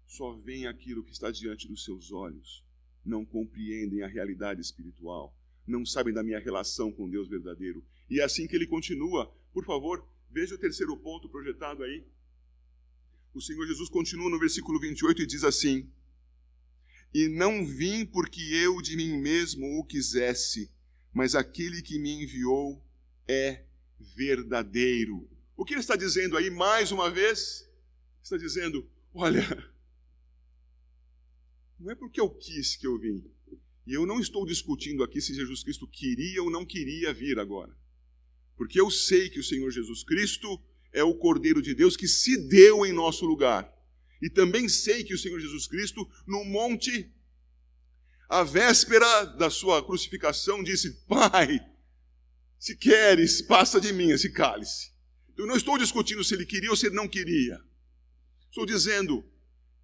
Só 0.07 0.33
veem 0.33 0.67
aquilo 0.67 1.05
que 1.05 1.13
está 1.13 1.31
diante 1.31 1.69
dos 1.69 1.85
seus 1.85 2.11
olhos. 2.11 2.65
Não 3.05 3.25
compreendem 3.25 4.03
a 4.03 4.09
realidade 4.09 4.61
espiritual. 4.61 5.37
Não 5.67 5.85
sabem 5.85 6.15
da 6.15 6.23
minha 6.23 6.39
relação 6.39 6.91
com 6.91 7.11
Deus 7.11 7.29
verdadeiro. 7.29 7.85
E 8.09 8.21
é 8.21 8.25
assim 8.25 8.47
que 8.47 8.57
ele 8.57 8.67
continua. 8.67 9.31
Por 9.53 9.65
favor, 9.67 10.07
Veja 10.33 10.55
o 10.55 10.59
terceiro 10.59 10.97
ponto 10.97 11.29
projetado 11.29 11.85
aí. 11.85 12.03
O 13.35 13.41
Senhor 13.41 13.67
Jesus 13.67 13.91
continua 13.91 14.31
no 14.31 14.39
versículo 14.39 14.81
28 14.81 15.23
e 15.23 15.27
diz 15.27 15.45
assim: 15.45 15.91
E 17.15 17.29
não 17.29 17.67
vim 17.67 18.07
porque 18.07 18.41
eu 18.41 18.81
de 18.81 18.97
mim 18.97 19.19
mesmo 19.19 19.79
o 19.79 19.85
quisesse, 19.85 20.71
mas 21.13 21.35
aquele 21.35 21.83
que 21.83 21.99
me 21.99 22.23
enviou 22.23 22.83
é 23.29 23.65
verdadeiro. 24.17 25.29
O 25.57 25.65
que 25.65 25.75
ele 25.75 25.81
está 25.81 25.95
dizendo 25.95 26.37
aí, 26.37 26.51
mais 26.51 26.91
uma 26.91 27.11
vez? 27.11 27.69
Está 28.23 28.37
dizendo: 28.37 28.89
Olha, 29.13 29.43
não 31.79 31.91
é 31.91 31.95
porque 31.95 32.21
eu 32.21 32.31
quis 32.31 32.77
que 32.77 32.87
eu 32.87 32.99
vim. 32.99 33.23
E 33.87 33.93
eu 33.93 34.07
não 34.07 34.21
estou 34.21 34.47
discutindo 34.47 35.03
aqui 35.03 35.21
se 35.21 35.35
Jesus 35.35 35.63
Cristo 35.63 35.87
queria 35.87 36.43
ou 36.43 36.51
não 36.51 36.65
queria 36.65 37.13
vir 37.13 37.39
agora. 37.39 37.77
Porque 38.57 38.81
eu 38.81 38.91
sei 38.91 39.29
que 39.29 39.41
o 39.41 39.45
Senhor 39.45 39.71
Jesus 39.71 40.05
Cristo 40.05 40.61
é 40.93 41.03
o 41.03 41.15
Cordeiro 41.15 41.61
de 41.61 41.75
Deus 41.75 41.97
que 41.97 42.07
se 42.07 42.37
deu 42.49 42.87
em 42.87 42.93
nosso 42.93 43.27
lugar. 43.27 43.73
E 44.23 44.31
também 44.31 44.69
sei 44.69 45.03
que 45.03 45.13
o 45.13 45.19
Senhor 45.19 45.41
Jesus 45.41 45.67
Cristo, 45.67 46.09
no 46.25 46.45
monte, 46.45 47.13
à 48.29 48.45
véspera 48.45 49.25
da 49.25 49.51
sua 49.51 49.85
crucificação, 49.85 50.63
disse: 50.63 50.93
Pai, 51.09 51.59
se 52.57 52.77
queres, 52.77 53.43
passa 53.43 53.81
de 53.81 53.93
mim 53.93 54.11
esse 54.11 54.31
cálice. 54.31 54.93
Eu 55.37 55.45
não 55.45 55.57
estou 55.57 55.77
discutindo 55.77 56.23
se 56.23 56.35
ele 56.35 56.47
queria 56.47 56.71
ou 56.71 56.77
se 56.77 56.87
ele 56.87 56.95
não 56.95 57.09
queria. 57.09 57.61
Estou 58.49 58.65
dizendo, 58.65 59.29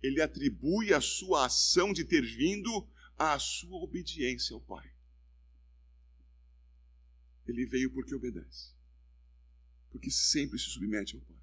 ele 0.00 0.22
atribui 0.22 0.94
a 0.94 1.00
sua 1.00 1.46
ação 1.46 1.92
de 1.92 2.04
ter 2.04 2.22
vindo 2.22 2.88
à 3.18 3.36
sua 3.40 3.82
obediência 3.82 4.54
ao 4.54 4.60
Pai. 4.60 4.88
Ele 7.44 7.66
veio 7.66 7.90
porque 7.90 8.14
obedece. 8.14 8.72
Porque 9.90 10.12
sempre 10.12 10.60
se 10.60 10.66
submete 10.66 11.16
ao 11.16 11.22
Pai. 11.22 11.37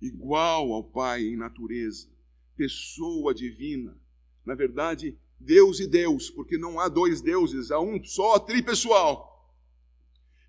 Igual 0.00 0.72
ao 0.72 0.84
Pai 0.84 1.24
em 1.24 1.36
natureza, 1.36 2.08
pessoa 2.56 3.34
divina. 3.34 3.96
Na 4.44 4.54
verdade, 4.54 5.18
Deus 5.38 5.80
e 5.80 5.86
Deus, 5.86 6.30
porque 6.30 6.58
não 6.58 6.80
há 6.80 6.88
dois 6.88 7.20
deuses, 7.20 7.70
há 7.70 7.80
um 7.80 8.02
só 8.04 8.38
tripessoal. 8.38 9.28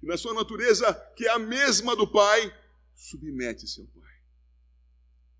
E 0.01 0.05
na 0.05 0.17
sua 0.17 0.33
natureza, 0.33 0.93
que 1.15 1.25
é 1.25 1.31
a 1.31 1.39
mesma 1.39 1.95
do 1.95 2.07
Pai, 2.07 2.53
submete-se 2.95 3.81
ao 3.81 3.87
Pai. 3.87 4.13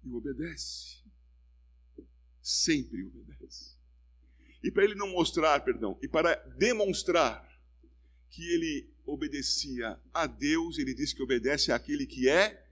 E 0.04 0.12
obedece. 0.12 1.02
Sempre 2.42 3.04
obedece. 3.04 3.76
E 4.64 4.72
para 4.72 4.84
ele 4.84 4.96
não 4.96 5.12
mostrar, 5.12 5.60
perdão, 5.64 5.98
e 6.02 6.08
para 6.08 6.36
demonstrar 6.58 7.50
que 8.30 8.44
ele 8.54 8.90
obedecia 9.06 10.00
a 10.14 10.28
Deus, 10.28 10.78
ele 10.78 10.94
diz 10.94 11.14
que 11.14 11.24
obedece 11.24 11.72
àquele 11.72 12.06
que 12.06 12.30
é 12.30 12.68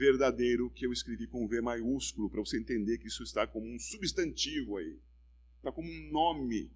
verdadeiro, 0.00 0.70
que 0.70 0.86
eu 0.86 0.92
escrevi 0.92 1.26
com 1.26 1.46
V 1.46 1.60
maiúsculo, 1.60 2.30
para 2.30 2.40
você 2.40 2.58
entender 2.58 2.96
que 2.96 3.08
isso 3.08 3.22
está 3.22 3.46
como 3.46 3.66
um 3.66 3.78
substantivo 3.78 4.78
aí, 4.78 4.98
está 5.58 5.70
como 5.70 5.86
um 5.86 6.10
nome, 6.10 6.72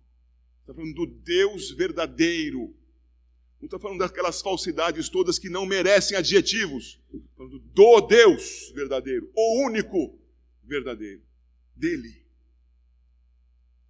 está 0.61 0.75
falando 0.75 0.93
do 0.93 1.07
Deus 1.07 1.71
verdadeiro, 1.71 2.77
não 3.59 3.65
está 3.65 3.79
falando 3.79 4.01
daquelas 4.01 4.43
falsidades 4.43 5.09
todas 5.09 5.39
que 5.39 5.49
não 5.49 5.65
merecem 5.65 6.19
adjetivos, 6.19 7.01
está 7.07 7.35
falando 7.35 7.61
do 7.61 8.01
Deus 8.03 8.71
verdadeiro, 8.75 9.33
o 9.35 9.65
único 9.65 10.21
verdadeiro, 10.63 11.23
dele. 11.75 12.23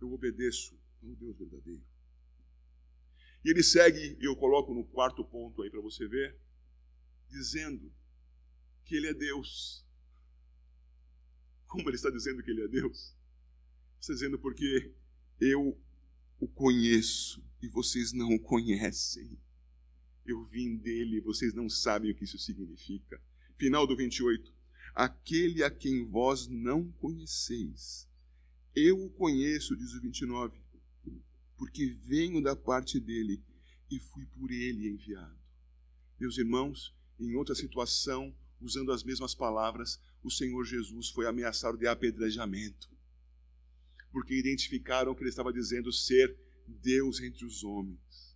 Eu 0.00 0.12
obedeço 0.12 0.78
ao 1.02 1.10
Deus 1.16 1.36
verdadeiro. 1.36 1.82
E 3.44 3.50
ele 3.50 3.64
segue, 3.64 4.16
e 4.20 4.24
eu 4.28 4.36
coloco 4.36 4.72
no 4.72 4.84
quarto 4.84 5.24
ponto 5.24 5.60
aí 5.62 5.70
para 5.70 5.80
você 5.80 6.06
ver, 6.06 6.38
dizendo 7.28 7.92
que 8.84 8.94
ele 8.94 9.08
é 9.08 9.14
Deus. 9.14 9.84
Como 11.66 11.88
ele 11.88 11.96
está 11.96 12.10
dizendo 12.10 12.42
que 12.42 12.50
ele 12.50 12.62
é 12.62 12.68
Deus? 12.68 13.16
Está 14.00 14.12
dizendo 14.12 14.38
porque 14.38 14.92
eu 15.40 15.80
o 16.38 16.46
conheço 16.48 17.44
e 17.62 17.68
vocês 17.68 18.12
não 18.12 18.34
o 18.34 18.40
conhecem. 18.40 19.38
Eu 20.24 20.42
vim 20.44 20.76
dele 20.76 21.16
e 21.16 21.20
vocês 21.20 21.52
não 21.54 21.68
sabem 21.68 22.10
o 22.10 22.14
que 22.14 22.24
isso 22.24 22.38
significa. 22.38 23.20
Final 23.58 23.86
do 23.86 23.96
28. 23.96 24.52
Aquele 24.94 25.64
a 25.64 25.70
quem 25.70 26.04
vós 26.08 26.46
não 26.46 26.90
conheceis, 26.92 28.08
eu 28.74 29.04
o 29.04 29.10
conheço, 29.10 29.76
diz 29.76 29.92
o 29.94 30.00
29 30.00 30.64
porque 31.56 31.86
venho 31.86 32.42
da 32.42 32.56
parte 32.56 33.00
dele 33.00 33.42
e 33.90 33.98
fui 33.98 34.26
por 34.26 34.50
ele 34.50 34.88
enviado. 34.88 35.38
Meus 36.18 36.38
irmãos, 36.38 36.94
em 37.18 37.34
outra 37.34 37.54
situação, 37.54 38.34
usando 38.60 38.92
as 38.92 39.02
mesmas 39.02 39.34
palavras, 39.34 40.00
o 40.22 40.30
Senhor 40.30 40.64
Jesus 40.64 41.10
foi 41.10 41.26
ameaçado 41.26 41.76
de 41.76 41.86
apedrejamento, 41.86 42.88
porque 44.12 44.34
identificaram 44.34 45.14
que 45.14 45.22
ele 45.22 45.30
estava 45.30 45.52
dizendo 45.52 45.92
ser 45.92 46.36
Deus 46.66 47.20
entre 47.20 47.44
os 47.44 47.62
homens. 47.62 48.34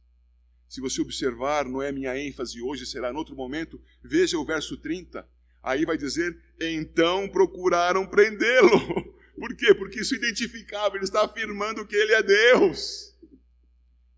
Se 0.68 0.80
você 0.80 1.00
observar, 1.00 1.64
não 1.64 1.80
é 1.80 1.90
minha 1.90 2.18
ênfase 2.18 2.60
hoje, 2.60 2.84
será 2.84 3.10
em 3.10 3.16
outro 3.16 3.34
momento, 3.34 3.80
veja 4.02 4.38
o 4.38 4.44
verso 4.44 4.76
30. 4.76 5.26
Aí 5.62 5.86
vai 5.86 5.96
dizer: 5.96 6.38
então 6.60 7.28
procuraram 7.28 8.06
prendê-lo, 8.06 9.16
Por 9.38 9.54
quê? 9.54 9.72
Porque 9.72 10.00
isso 10.00 10.16
identificava, 10.16 10.96
ele 10.96 11.04
está 11.04 11.24
afirmando 11.24 11.86
que 11.86 11.94
ele 11.94 12.12
é 12.12 12.22
Deus. 12.22 13.16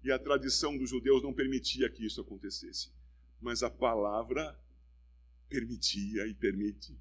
E 0.02 0.10
a 0.10 0.18
tradição 0.18 0.76
dos 0.78 0.88
judeus 0.88 1.22
não 1.22 1.34
permitia 1.34 1.90
que 1.90 2.06
isso 2.06 2.22
acontecesse. 2.22 2.90
Mas 3.40 3.62
a 3.62 3.70
palavra 3.70 4.58
permitia 5.50 6.26
e 6.28 6.34
permite. 6.34 6.96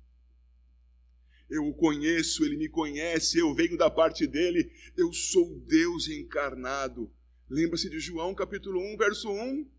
Eu 1.50 1.66
o 1.66 1.74
conheço, 1.74 2.44
ele 2.44 2.58
me 2.58 2.68
conhece, 2.68 3.38
eu 3.38 3.54
venho 3.54 3.78
da 3.78 3.90
parte 3.90 4.28
dele, 4.28 4.72
eu 4.98 5.14
sou 5.14 5.60
Deus 5.62 6.08
encarnado. 6.08 7.12
Lembra-se 7.50 7.90
de 7.90 8.00
João 8.00 8.36
capítulo 8.36 8.80
1, 8.94 8.98
verso 8.98 9.32
1? 9.32 9.72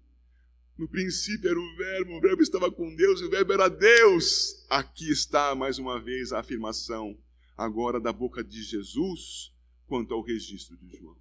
No 0.78 0.88
princípio 0.88 1.50
era 1.50 1.60
o 1.60 1.76
Verbo, 1.76 2.16
o 2.16 2.20
Verbo 2.20 2.42
estava 2.42 2.72
com 2.72 2.94
Deus 2.94 3.20
e 3.20 3.24
o 3.24 3.30
Verbo 3.30 3.52
era 3.52 3.68
Deus. 3.68 4.66
Aqui 4.70 5.10
está 5.10 5.54
mais 5.54 5.78
uma 5.78 6.00
vez 6.00 6.32
a 6.32 6.40
afirmação, 6.40 7.18
agora 7.56 8.00
da 8.00 8.12
boca 8.12 8.42
de 8.42 8.62
Jesus, 8.62 9.52
quanto 9.86 10.14
ao 10.14 10.22
registro 10.22 10.76
de 10.76 10.96
João. 10.96 11.18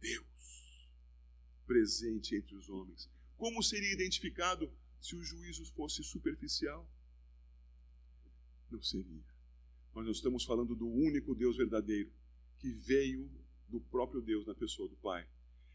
Deus, 0.00 0.88
presente 1.66 2.34
entre 2.34 2.56
os 2.56 2.68
homens. 2.68 3.08
Como 3.36 3.62
seria 3.62 3.92
identificado 3.92 4.70
se 5.00 5.16
o 5.16 5.22
juízo 5.22 5.64
fosse 5.72 6.02
superficial? 6.02 6.88
Não 8.70 8.82
seria. 8.82 9.24
Mas 9.94 10.06
nós 10.06 10.16
estamos 10.16 10.44
falando 10.44 10.74
do 10.74 10.88
único 10.88 11.34
Deus 11.34 11.56
verdadeiro, 11.56 12.12
que 12.58 12.70
veio 12.72 13.30
do 13.68 13.80
próprio 13.80 14.20
Deus 14.20 14.46
na 14.46 14.54
pessoa 14.54 14.88
do 14.88 14.96
Pai 14.96 15.28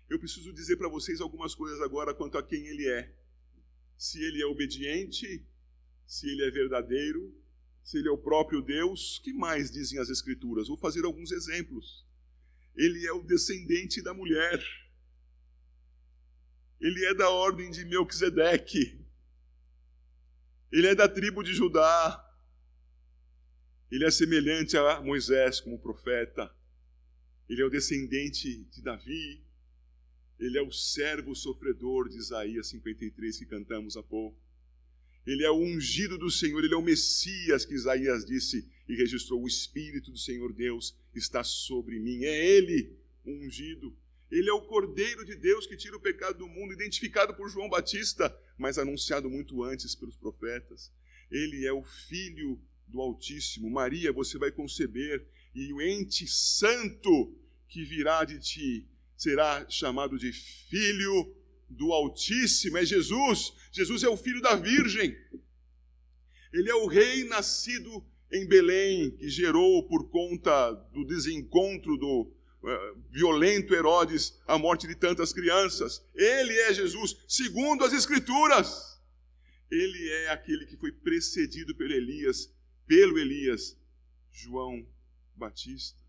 eu 0.10 0.20
preciso 0.20 0.54
dizer 0.54 0.78
para 0.78 0.88
vocês 0.90 1.22
algumas 1.22 1.56
coisas 1.56 1.82
agora 1.82 2.14
quanto 2.14 2.38
a 2.38 2.44
quem 2.44 2.68
ele 2.68 2.88
é. 2.88 3.12
Se 3.98 4.22
ele 4.22 4.42
é 4.42 4.46
obediente, 4.46 5.46
se 6.06 6.30
ele 6.30 6.44
é 6.44 6.52
verdadeiro, 6.52 7.36
se 7.84 7.98
ele 7.98 8.08
é 8.08 8.12
o 8.12 8.18
próprio 8.18 8.62
Deus, 8.62 9.20
que 9.24 9.34
mais 9.34 9.72
dizem 9.72 10.00
as 10.00 10.10
Escrituras? 10.10 10.68
Vou 10.68 10.78
fazer 10.78 11.06
alguns 11.06 11.32
exemplos. 11.32 12.06
Ele 12.76 13.06
é 13.08 13.12
o 13.12 13.24
descendente 13.24 14.02
da 14.02 14.14
mulher. 14.14 14.64
Ele 16.80 17.06
é 17.06 17.14
da 17.14 17.30
ordem 17.30 17.72
de 17.72 17.86
Melquisedeque. 17.86 19.03
Ele 20.74 20.88
é 20.88 20.96
da 20.96 21.08
tribo 21.08 21.44
de 21.44 21.54
Judá. 21.54 22.20
Ele 23.92 24.06
é 24.06 24.10
semelhante 24.10 24.76
a 24.76 25.00
Moisés 25.02 25.62
como 25.62 25.78
profeta. 25.78 26.52
Ele 27.48 27.62
é 27.62 27.66
o 27.66 27.70
descendente 27.70 28.64
de 28.72 28.82
Davi. 28.82 29.46
Ele 30.40 30.58
é 30.58 30.64
o 30.64 30.72
servo 30.72 31.36
sofredor 31.36 32.10
de 32.10 32.18
Isaías 32.18 32.70
53 32.70 33.38
que 33.38 33.46
cantamos 33.46 33.96
há 33.96 34.02
pouco. 34.02 34.42
Ele 35.28 35.46
é 35.46 35.52
o 35.52 35.62
ungido 35.62 36.18
do 36.18 36.32
Senhor, 36.32 36.64
ele 36.64 36.74
é 36.74 36.78
o 36.78 36.82
Messias 36.82 37.66
que 37.66 37.76
Isaías 37.76 38.26
disse 38.26 38.68
e 38.90 38.96
registrou: 38.96 39.44
O 39.44 39.48
Espírito 39.48 40.10
do 40.10 40.18
Senhor 40.18 40.52
Deus 40.54 40.98
está 41.14 41.44
sobre 41.44 42.00
mim. 42.00 42.24
É 42.24 42.46
ele, 42.46 42.98
o 43.24 43.32
ungido. 43.32 43.96
Ele 44.32 44.50
é 44.50 44.54
o 44.54 44.66
Cordeiro 44.66 45.24
de 45.24 45.36
Deus 45.36 45.68
que 45.68 45.78
tira 45.78 45.96
o 45.96 46.02
pecado 46.02 46.40
do 46.40 46.48
mundo, 46.48 46.74
identificado 46.74 47.36
por 47.36 47.48
João 47.48 47.70
Batista, 47.70 48.36
mas 48.58 48.78
anunciado 48.78 49.30
muito 49.30 49.64
antes 49.64 49.96
pelos 49.96 50.16
profetas. 50.16 50.92
Ele 51.32 51.66
é 51.66 51.74
o 51.74 51.84
Filho 51.84 52.62
do 52.88 53.02
Altíssimo. 53.02 53.70
Maria, 53.70 54.12
você 54.12 54.38
vai 54.38 54.52
conceber, 54.52 55.26
e 55.54 55.72
o 55.74 55.82
ente 55.82 56.28
santo 56.28 57.36
que 57.68 57.84
virá 57.84 58.24
de 58.24 58.40
ti 58.40 58.88
será 59.18 59.68
chamado 59.70 60.18
de 60.18 60.32
Filho 60.32 61.36
do 61.70 61.92
Altíssimo. 61.92 62.78
É 62.78 62.86
Jesus. 62.86 63.54
Jesus 63.72 64.04
é 64.04 64.10
o 64.10 64.18
filho 64.18 64.42
da 64.42 64.56
Virgem. 64.56 65.16
Ele 66.54 66.70
é 66.70 66.76
o 66.76 66.88
rei 66.88 67.24
nascido 67.24 68.06
em 68.32 68.48
Belém, 68.48 69.12
que 69.12 69.30
gerou 69.30 69.88
por 69.88 70.10
conta 70.10 70.72
do 70.94 71.04
desencontro 71.06 71.98
do 71.98 72.32
violento 73.10 73.74
Herodes 73.74 74.40
a 74.48 74.58
morte 74.58 74.88
de 74.88 74.96
tantas 74.96 75.34
crianças. 75.34 76.06
Ele 76.16 76.58
é 76.62 76.74
Jesus, 76.74 77.18
segundo 77.28 77.84
as 77.84 77.94
Escrituras. 77.94 79.02
Ele 79.70 80.10
é 80.10 80.30
aquele 80.30 80.66
que 80.66 80.78
foi 80.78 80.92
precedido 80.92 81.76
pelo 81.76 81.94
Elias, 81.94 82.54
pelo 82.86 83.18
Elias, 83.18 83.78
João 84.32 84.88
Batista. 85.36 86.00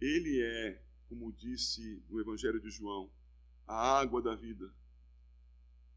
Ele 0.00 0.42
é 0.42 0.82
como 1.12 1.30
disse 1.30 2.02
no 2.08 2.18
Evangelho 2.18 2.58
de 2.58 2.70
João, 2.70 3.12
a 3.66 3.98
água 4.00 4.22
da 4.22 4.34
vida, 4.34 4.74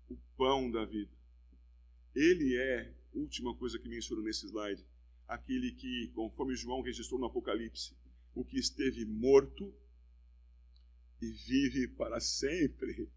o 0.09 0.17
pão 0.35 0.69
da 0.69 0.83
vida. 0.83 1.11
Ele 2.13 2.57
é, 2.57 2.93
última 3.13 3.55
coisa 3.55 3.79
que 3.79 3.87
menciono 3.87 4.21
nesse 4.21 4.45
slide, 4.45 4.85
aquele 5.25 5.71
que, 5.71 6.11
conforme 6.13 6.53
João 6.53 6.81
registrou 6.81 7.17
no 7.17 7.27
Apocalipse, 7.27 7.95
o 8.35 8.43
que 8.43 8.59
esteve 8.59 9.05
morto 9.05 9.73
e 11.21 11.31
vive 11.31 11.87
para 11.87 12.19
sempre. 12.19 13.09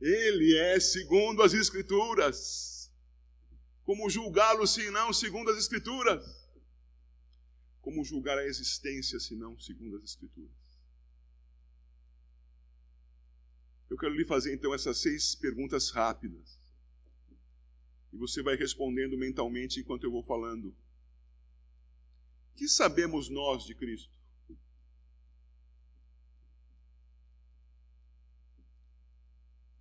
Ele 0.00 0.56
é 0.56 0.78
segundo 0.78 1.42
as 1.42 1.52
Escrituras. 1.52 2.92
Como 3.82 4.08
julgá-lo 4.08 4.66
se 4.66 4.88
não 4.90 5.12
segundo 5.12 5.50
as 5.50 5.58
Escrituras? 5.58 6.24
Como 7.80 8.04
julgar 8.04 8.38
a 8.38 8.46
existência 8.46 9.20
se 9.20 9.34
não 9.34 9.58
segundo 9.58 9.96
as 9.96 10.04
Escrituras? 10.04 10.64
Eu 13.90 13.98
quero 13.98 14.14
lhe 14.14 14.24
fazer 14.24 14.54
então 14.54 14.72
essas 14.72 14.98
seis 14.98 15.34
perguntas 15.34 15.90
rápidas. 15.90 16.58
E 18.12 18.16
você 18.16 18.42
vai 18.42 18.56
respondendo 18.56 19.18
mentalmente 19.18 19.80
enquanto 19.80 20.04
eu 20.04 20.10
vou 20.10 20.22
falando. 20.22 20.74
Que 22.56 22.68
sabemos 22.68 23.28
nós 23.28 23.64
de 23.64 23.74
Cristo? 23.74 24.16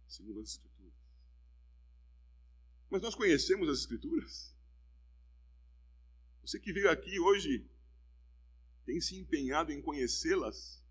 Segundo 0.08 0.40
as 0.42 0.50
Escrituras. 0.50 0.94
Mas 2.90 3.02
nós 3.02 3.16
conhecemos 3.16 3.70
as 3.70 3.80
Escrituras? 3.80 4.54
Você 6.42 6.60
que 6.60 6.74
veio 6.74 6.90
aqui 6.90 7.20
hoje 7.20 7.68
tem 8.86 9.00
se 9.00 9.18
empenhado 9.18 9.72
em 9.72 9.82
conhecê-las, 9.82 10.84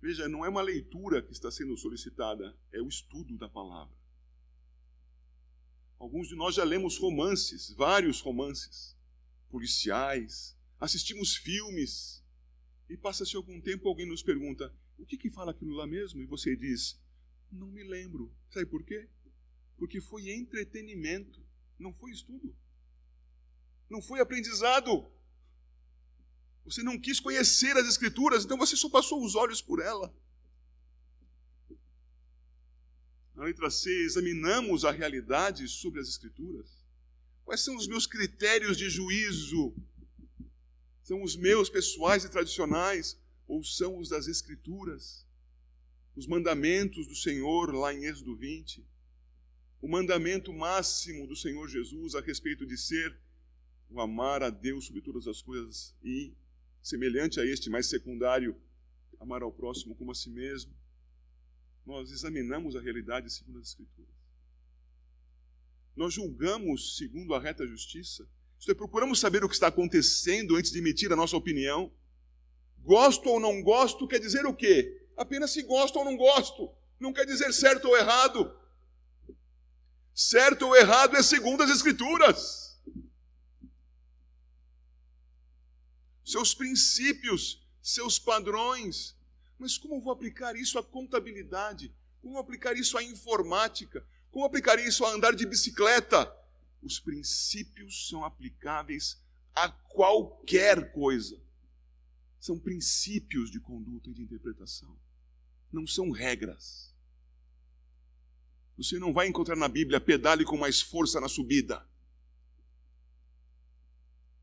veja, 0.00 0.28
não 0.28 0.44
é 0.44 0.48
uma 0.48 0.60
leitura 0.60 1.22
que 1.22 1.32
está 1.32 1.50
sendo 1.50 1.76
solicitada, 1.76 2.56
é 2.72 2.80
o 2.80 2.88
estudo 2.88 3.38
da 3.38 3.48
palavra. 3.48 3.96
Alguns 5.98 6.28
de 6.28 6.34
nós 6.34 6.56
já 6.56 6.64
lemos 6.64 6.98
romances, 6.98 7.70
vários 7.70 8.20
romances, 8.20 8.96
policiais, 9.48 10.55
assistimos 10.80 11.36
filmes, 11.36 12.22
e 12.88 12.96
passa-se 12.96 13.36
algum 13.36 13.60
tempo 13.60 13.88
alguém 13.88 14.06
nos 14.06 14.22
pergunta: 14.22 14.72
o 14.98 15.04
que, 15.04 15.16
que 15.16 15.30
fala 15.30 15.50
aquilo 15.50 15.74
lá 15.74 15.86
mesmo? 15.86 16.20
E 16.22 16.26
você 16.26 16.56
diz: 16.56 16.98
não 17.50 17.68
me 17.68 17.82
lembro. 17.82 18.32
Sabe 18.50 18.66
por 18.66 18.84
quê? 18.84 19.08
Porque 19.76 20.00
foi 20.00 20.30
entretenimento, 20.30 21.44
não 21.78 21.92
foi 21.92 22.12
estudo, 22.12 22.56
não 23.90 24.00
foi 24.00 24.20
aprendizado. 24.20 25.10
Você 26.64 26.82
não 26.82 26.98
quis 26.98 27.20
conhecer 27.20 27.76
as 27.76 27.86
Escrituras, 27.86 28.44
então 28.44 28.56
você 28.56 28.76
só 28.76 28.88
passou 28.88 29.24
os 29.24 29.36
olhos 29.36 29.62
por 29.62 29.80
ela. 29.80 30.12
Na 33.34 33.44
letra 33.44 33.70
C, 33.70 33.90
examinamos 34.04 34.84
a 34.84 34.90
realidade 34.90 35.68
sobre 35.68 36.00
as 36.00 36.08
Escrituras. 36.08 36.84
Quais 37.44 37.60
são 37.60 37.76
os 37.76 37.86
meus 37.86 38.06
critérios 38.06 38.76
de 38.76 38.90
juízo? 38.90 39.76
São 41.06 41.22
os 41.22 41.36
meus 41.36 41.70
pessoais 41.70 42.24
e 42.24 42.28
tradicionais 42.28 43.16
ou 43.46 43.62
são 43.62 43.96
os 43.96 44.08
das 44.08 44.26
Escrituras? 44.26 45.24
Os 46.16 46.26
mandamentos 46.26 47.06
do 47.06 47.14
Senhor, 47.14 47.72
lá 47.72 47.94
em 47.94 48.06
Êxodo 48.06 48.34
20. 48.34 48.84
O 49.80 49.86
mandamento 49.86 50.52
máximo 50.52 51.28
do 51.28 51.36
Senhor 51.36 51.68
Jesus 51.68 52.16
a 52.16 52.20
respeito 52.20 52.66
de 52.66 52.76
ser 52.76 53.16
o 53.88 54.00
amar 54.00 54.42
a 54.42 54.50
Deus 54.50 54.86
sobre 54.86 55.00
todas 55.00 55.28
as 55.28 55.40
coisas 55.40 55.94
e 56.02 56.34
semelhante 56.82 57.38
a 57.38 57.46
este, 57.46 57.70
mais 57.70 57.86
secundário, 57.86 58.60
amar 59.20 59.42
ao 59.42 59.52
próximo 59.52 59.94
como 59.94 60.10
a 60.10 60.14
si 60.14 60.28
mesmo. 60.28 60.74
Nós 61.86 62.10
examinamos 62.10 62.74
a 62.74 62.80
realidade 62.80 63.32
segundo 63.32 63.60
as 63.60 63.68
Escrituras. 63.68 64.12
Nós 65.94 66.12
julgamos 66.12 66.96
segundo 66.96 67.32
a 67.32 67.38
reta 67.38 67.64
justiça. 67.64 68.28
Procuramos 68.74 69.20
saber 69.20 69.44
o 69.44 69.48
que 69.48 69.54
está 69.54 69.68
acontecendo 69.68 70.56
antes 70.56 70.70
de 70.70 70.78
emitir 70.78 71.12
a 71.12 71.16
nossa 71.16 71.36
opinião. 71.36 71.92
Gosto 72.78 73.28
ou 73.28 73.40
não 73.40 73.62
gosto 73.62 74.06
quer 74.06 74.18
dizer 74.18 74.46
o 74.46 74.54
quê? 74.54 75.06
Apenas 75.16 75.52
se 75.52 75.62
gosto 75.62 75.98
ou 75.98 76.04
não 76.04 76.16
gosto. 76.16 76.70
Não 76.98 77.12
quer 77.12 77.26
dizer 77.26 77.52
certo 77.52 77.86
ou 77.88 77.96
errado. 77.96 78.54
Certo 80.14 80.66
ou 80.66 80.76
errado 80.76 81.16
é 81.16 81.22
segundo 81.22 81.62
as 81.62 81.70
Escrituras. 81.70 82.66
seus 86.26 86.52
princípios, 86.52 87.64
seus 87.80 88.18
padrões. 88.18 89.16
Mas 89.58 89.78
como 89.78 90.02
vou 90.02 90.12
aplicar 90.12 90.56
isso 90.56 90.78
à 90.78 90.82
contabilidade? 90.82 91.94
Como 92.20 92.36
aplicar 92.36 92.76
isso 92.76 92.98
à 92.98 93.02
informática? 93.02 94.04
Como 94.32 94.44
aplicar 94.44 94.78
isso 94.80 95.04
a 95.04 95.12
andar 95.12 95.34
de 95.34 95.46
bicicleta? 95.46 96.30
Os 96.82 97.00
princípios 97.00 98.08
são 98.08 98.24
aplicáveis 98.24 99.20
a 99.54 99.68
qualquer 99.68 100.92
coisa. 100.92 101.40
São 102.38 102.58
princípios 102.58 103.50
de 103.50 103.58
conduta 103.58 104.10
e 104.10 104.14
de 104.14 104.22
interpretação, 104.22 104.96
não 105.72 105.86
são 105.86 106.10
regras. 106.10 106.94
Você 108.76 108.98
não 108.98 109.12
vai 109.12 109.26
encontrar 109.26 109.56
na 109.56 109.68
Bíblia 109.68 110.00
pedale 110.00 110.44
com 110.44 110.56
mais 110.56 110.80
força 110.80 111.20
na 111.20 111.28
subida. 111.28 111.84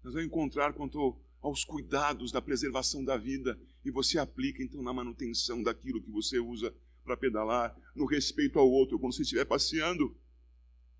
Nós 0.03 0.13
vamos 0.13 0.27
encontrar 0.27 0.73
quanto 0.73 1.17
aos 1.41 1.63
cuidados 1.63 2.31
da 2.31 2.41
preservação 2.41 3.05
da 3.05 3.15
vida 3.15 3.59
e 3.85 3.91
você 3.91 4.17
aplica 4.17 4.63
então 4.63 4.81
na 4.81 4.91
manutenção 4.91 5.61
daquilo 5.61 6.01
que 6.01 6.09
você 6.09 6.39
usa 6.39 6.73
para 7.03 7.17
pedalar, 7.17 7.75
no 7.93 8.05
respeito 8.05 8.57
ao 8.57 8.69
outro 8.69 8.97
quando 8.97 9.13
você 9.13 9.21
estiver 9.21 9.45
passeando. 9.45 10.17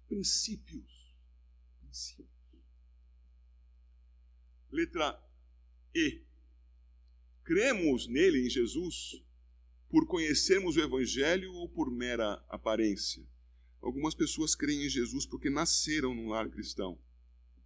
Princípios. 0.07 0.92
Letra 4.71 5.21
E. 5.93 6.23
Cremos 7.43 8.07
nele, 8.07 8.45
em 8.45 8.49
Jesus, 8.49 9.23
por 9.89 10.07
conhecermos 10.07 10.75
o 10.75 10.81
Evangelho 10.81 11.53
ou 11.53 11.69
por 11.69 11.91
mera 11.91 12.43
aparência? 12.49 13.23
Algumas 13.79 14.15
pessoas 14.15 14.55
creem 14.55 14.85
em 14.85 14.89
Jesus 14.89 15.25
porque 15.25 15.49
nasceram 15.49 16.15
num 16.15 16.29
lar 16.29 16.49
cristão. 16.49 16.99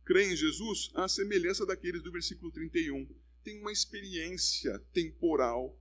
Creem 0.04 0.34
em 0.34 0.36
Jesus 0.36 0.92
à 0.94 1.08
semelhança 1.08 1.66
daqueles 1.66 2.04
do 2.04 2.12
versículo 2.12 2.52
31. 2.52 3.08
Tem 3.44 3.62
uma 3.62 3.72
experiência 3.72 4.78
temporal, 4.92 5.80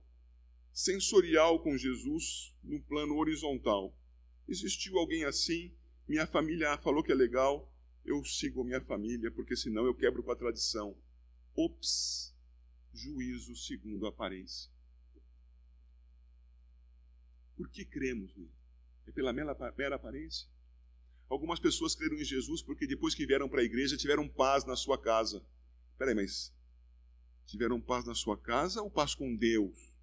sensorial 0.71 1.61
com 1.61 1.75
Jesus 1.75 2.55
no 2.63 2.79
plano 2.83 3.17
horizontal. 3.17 3.93
Existiu 4.47 4.97
alguém 4.97 5.25
assim? 5.25 5.75
Minha 6.07 6.25
família 6.25 6.77
falou 6.77 7.03
que 7.03 7.11
é 7.11 7.15
legal, 7.15 7.69
eu 8.07 8.23
sigo 8.23 8.61
a 8.61 8.63
minha 8.63 8.81
família, 8.81 9.29
porque 9.29 9.55
senão 9.55 9.85
eu 9.85 9.93
quebro 9.93 10.23
com 10.23 10.31
a 10.31 10.35
tradição. 10.35 10.97
Ops, 11.53 12.33
juízo 12.93 13.53
segundo 13.53 14.05
a 14.05 14.09
aparência. 14.09 14.71
Por 17.57 17.69
que 17.69 17.83
cremos 17.83 18.33
nele? 18.35 18.55
É 19.05 19.11
pela 19.11 19.33
mera, 19.33 19.51
aparência? 19.95 20.47
Algumas 21.29 21.59
pessoas 21.59 21.95
creram 21.95 22.15
em 22.15 22.23
Jesus 22.23 22.61
porque 22.61 22.87
depois 22.87 23.13
que 23.13 23.25
vieram 23.25 23.49
para 23.49 23.59
a 23.59 23.65
igreja 23.65 23.97
tiveram 23.97 24.27
paz 24.27 24.63
na 24.63 24.75
sua 24.75 24.97
casa. 24.97 25.45
Peraí, 25.97 26.15
mas 26.15 26.53
tiveram 27.45 27.81
paz 27.81 28.05
na 28.05 28.15
sua 28.15 28.37
casa 28.37 28.81
ou 28.81 28.89
paz 28.89 29.13
com 29.13 29.35
Deus? 29.35 29.93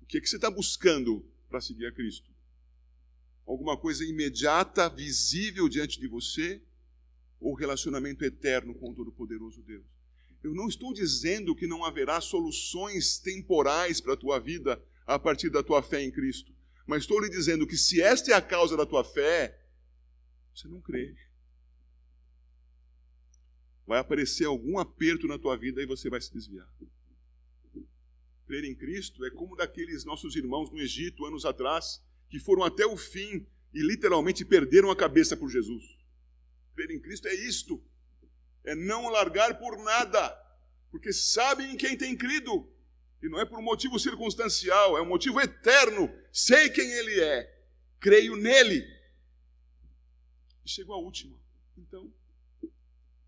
O 0.00 0.06
que, 0.06 0.16
é 0.16 0.20
que 0.20 0.28
você 0.28 0.36
está 0.36 0.50
buscando 0.50 1.28
para 1.48 1.60
seguir 1.60 1.86
a 1.86 1.92
Cristo? 1.92 2.35
Alguma 3.46 3.76
coisa 3.76 4.04
imediata, 4.04 4.88
visível 4.88 5.68
diante 5.68 6.00
de 6.00 6.08
você? 6.08 6.60
Ou 7.38 7.54
relacionamento 7.54 8.24
eterno 8.24 8.74
com 8.74 8.90
o 8.90 8.94
Todo-Poderoso 8.94 9.62
Deus? 9.62 9.86
Eu 10.42 10.54
não 10.54 10.68
estou 10.68 10.92
dizendo 10.92 11.54
que 11.54 11.66
não 11.66 11.84
haverá 11.84 12.20
soluções 12.20 13.18
temporais 13.18 14.00
para 14.00 14.14
a 14.14 14.16
tua 14.16 14.38
vida 14.38 14.82
a 15.06 15.18
partir 15.18 15.50
da 15.50 15.62
tua 15.62 15.82
fé 15.82 16.02
em 16.02 16.10
Cristo. 16.10 16.52
Mas 16.86 17.02
estou 17.02 17.20
lhe 17.20 17.28
dizendo 17.28 17.66
que 17.66 17.76
se 17.76 18.00
esta 18.00 18.32
é 18.32 18.34
a 18.34 18.42
causa 18.42 18.76
da 18.76 18.86
tua 18.86 19.04
fé, 19.04 19.60
você 20.54 20.68
não 20.68 20.80
crê. 20.80 21.14
Vai 23.86 24.00
aparecer 24.00 24.46
algum 24.46 24.78
aperto 24.78 25.28
na 25.28 25.38
tua 25.38 25.56
vida 25.56 25.82
e 25.82 25.86
você 25.86 26.10
vai 26.10 26.20
se 26.20 26.32
desviar. 26.32 26.68
Crer 28.46 28.64
em 28.64 28.74
Cristo 28.74 29.24
é 29.24 29.30
como 29.30 29.56
daqueles 29.56 30.04
nossos 30.04 30.36
irmãos 30.36 30.70
no 30.70 30.78
Egito, 30.78 31.24
anos 31.24 31.44
atrás, 31.44 32.02
que 32.28 32.38
foram 32.38 32.64
até 32.64 32.86
o 32.86 32.96
fim 32.96 33.46
e 33.72 33.82
literalmente 33.82 34.44
perderam 34.44 34.90
a 34.90 34.96
cabeça 34.96 35.36
por 35.36 35.48
Jesus. 35.50 35.84
Crer 36.74 36.90
em 36.90 37.00
Cristo 37.00 37.28
é 37.28 37.34
isto 37.34 37.82
é 38.66 38.74
não 38.74 39.08
largar 39.08 39.58
por 39.58 39.78
nada, 39.78 40.28
porque 40.90 41.12
sabem 41.12 41.72
em 41.72 41.76
quem 41.76 41.96
tem 41.96 42.16
crido. 42.16 42.68
E 43.22 43.28
não 43.28 43.40
é 43.40 43.46
por 43.46 43.58
um 43.58 43.62
motivo 43.62 43.98
circunstancial, 43.98 44.98
é 44.98 45.00
um 45.02 45.06
motivo 45.06 45.40
eterno. 45.40 46.12
Sei 46.32 46.68
quem 46.68 46.90
Ele 46.90 47.20
é, 47.20 47.64
creio 47.98 48.36
nele. 48.36 48.84
E 50.64 50.68
chegou 50.68 50.94
a 50.94 50.98
última. 50.98 51.38
Então, 51.78 52.12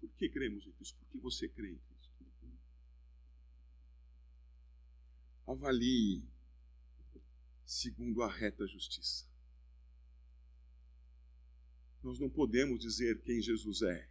por 0.00 0.10
que 0.16 0.28
cremos 0.28 0.66
em 0.66 0.72
Cristo? 0.72 0.98
Por 0.98 1.08
que 1.12 1.18
você 1.18 1.48
crê 1.48 1.70
em 1.70 1.78
Cristo? 1.78 1.88
Avalie 5.46 6.28
segundo 7.70 8.22
a 8.22 8.32
reta 8.32 8.66
justiça. 8.66 9.26
Nós 12.02 12.18
não 12.18 12.30
podemos 12.30 12.80
dizer 12.80 13.22
quem 13.22 13.40
Jesus 13.42 13.82
é 13.82 14.08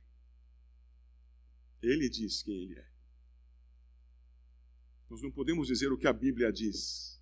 ele 1.82 2.10
diz 2.10 2.42
quem 2.42 2.56
ele 2.64 2.80
é. 2.80 2.88
Nós 5.10 5.22
não 5.22 5.32
podemos 5.32 5.68
dizer 5.68 5.92
o 5.92 5.98
que 5.98 6.08
a 6.08 6.14
Bíblia 6.14 6.52
diz. 6.52 7.22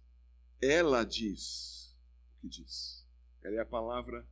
Ela 0.62 1.04
diz 1.04 1.96
o 2.38 2.42
que 2.42 2.48
diz. 2.48 3.06
Ela 3.44 3.58
é 3.58 3.60
a 3.60 3.66
palavra 3.66 4.28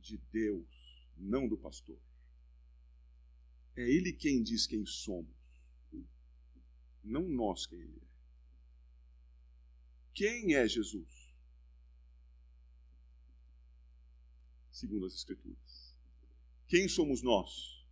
de 0.00 0.18
Deus, 0.30 1.08
não 1.16 1.48
do 1.48 1.56
pastor. 1.56 1.98
É 3.74 3.82
Ele 3.82 4.12
quem 4.12 4.42
diz 4.42 4.66
quem 4.66 4.86
somos, 4.86 5.34
não 7.02 7.28
nós 7.28 7.66
quem 7.66 7.80
Ele 7.80 7.98
é. 8.00 8.14
Quem 10.12 10.54
é 10.54 10.68
Jesus? 10.68 11.23
Segundo 14.74 15.06
as 15.06 15.14
Escrituras. 15.14 15.94
Quem 16.66 16.88
somos 16.88 17.22
nós? 17.22 17.86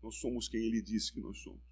Nós 0.00 0.14
somos 0.14 0.46
quem 0.46 0.64
ele 0.64 0.80
disse 0.80 1.12
que 1.12 1.20
nós 1.20 1.36
somos. 1.38 1.71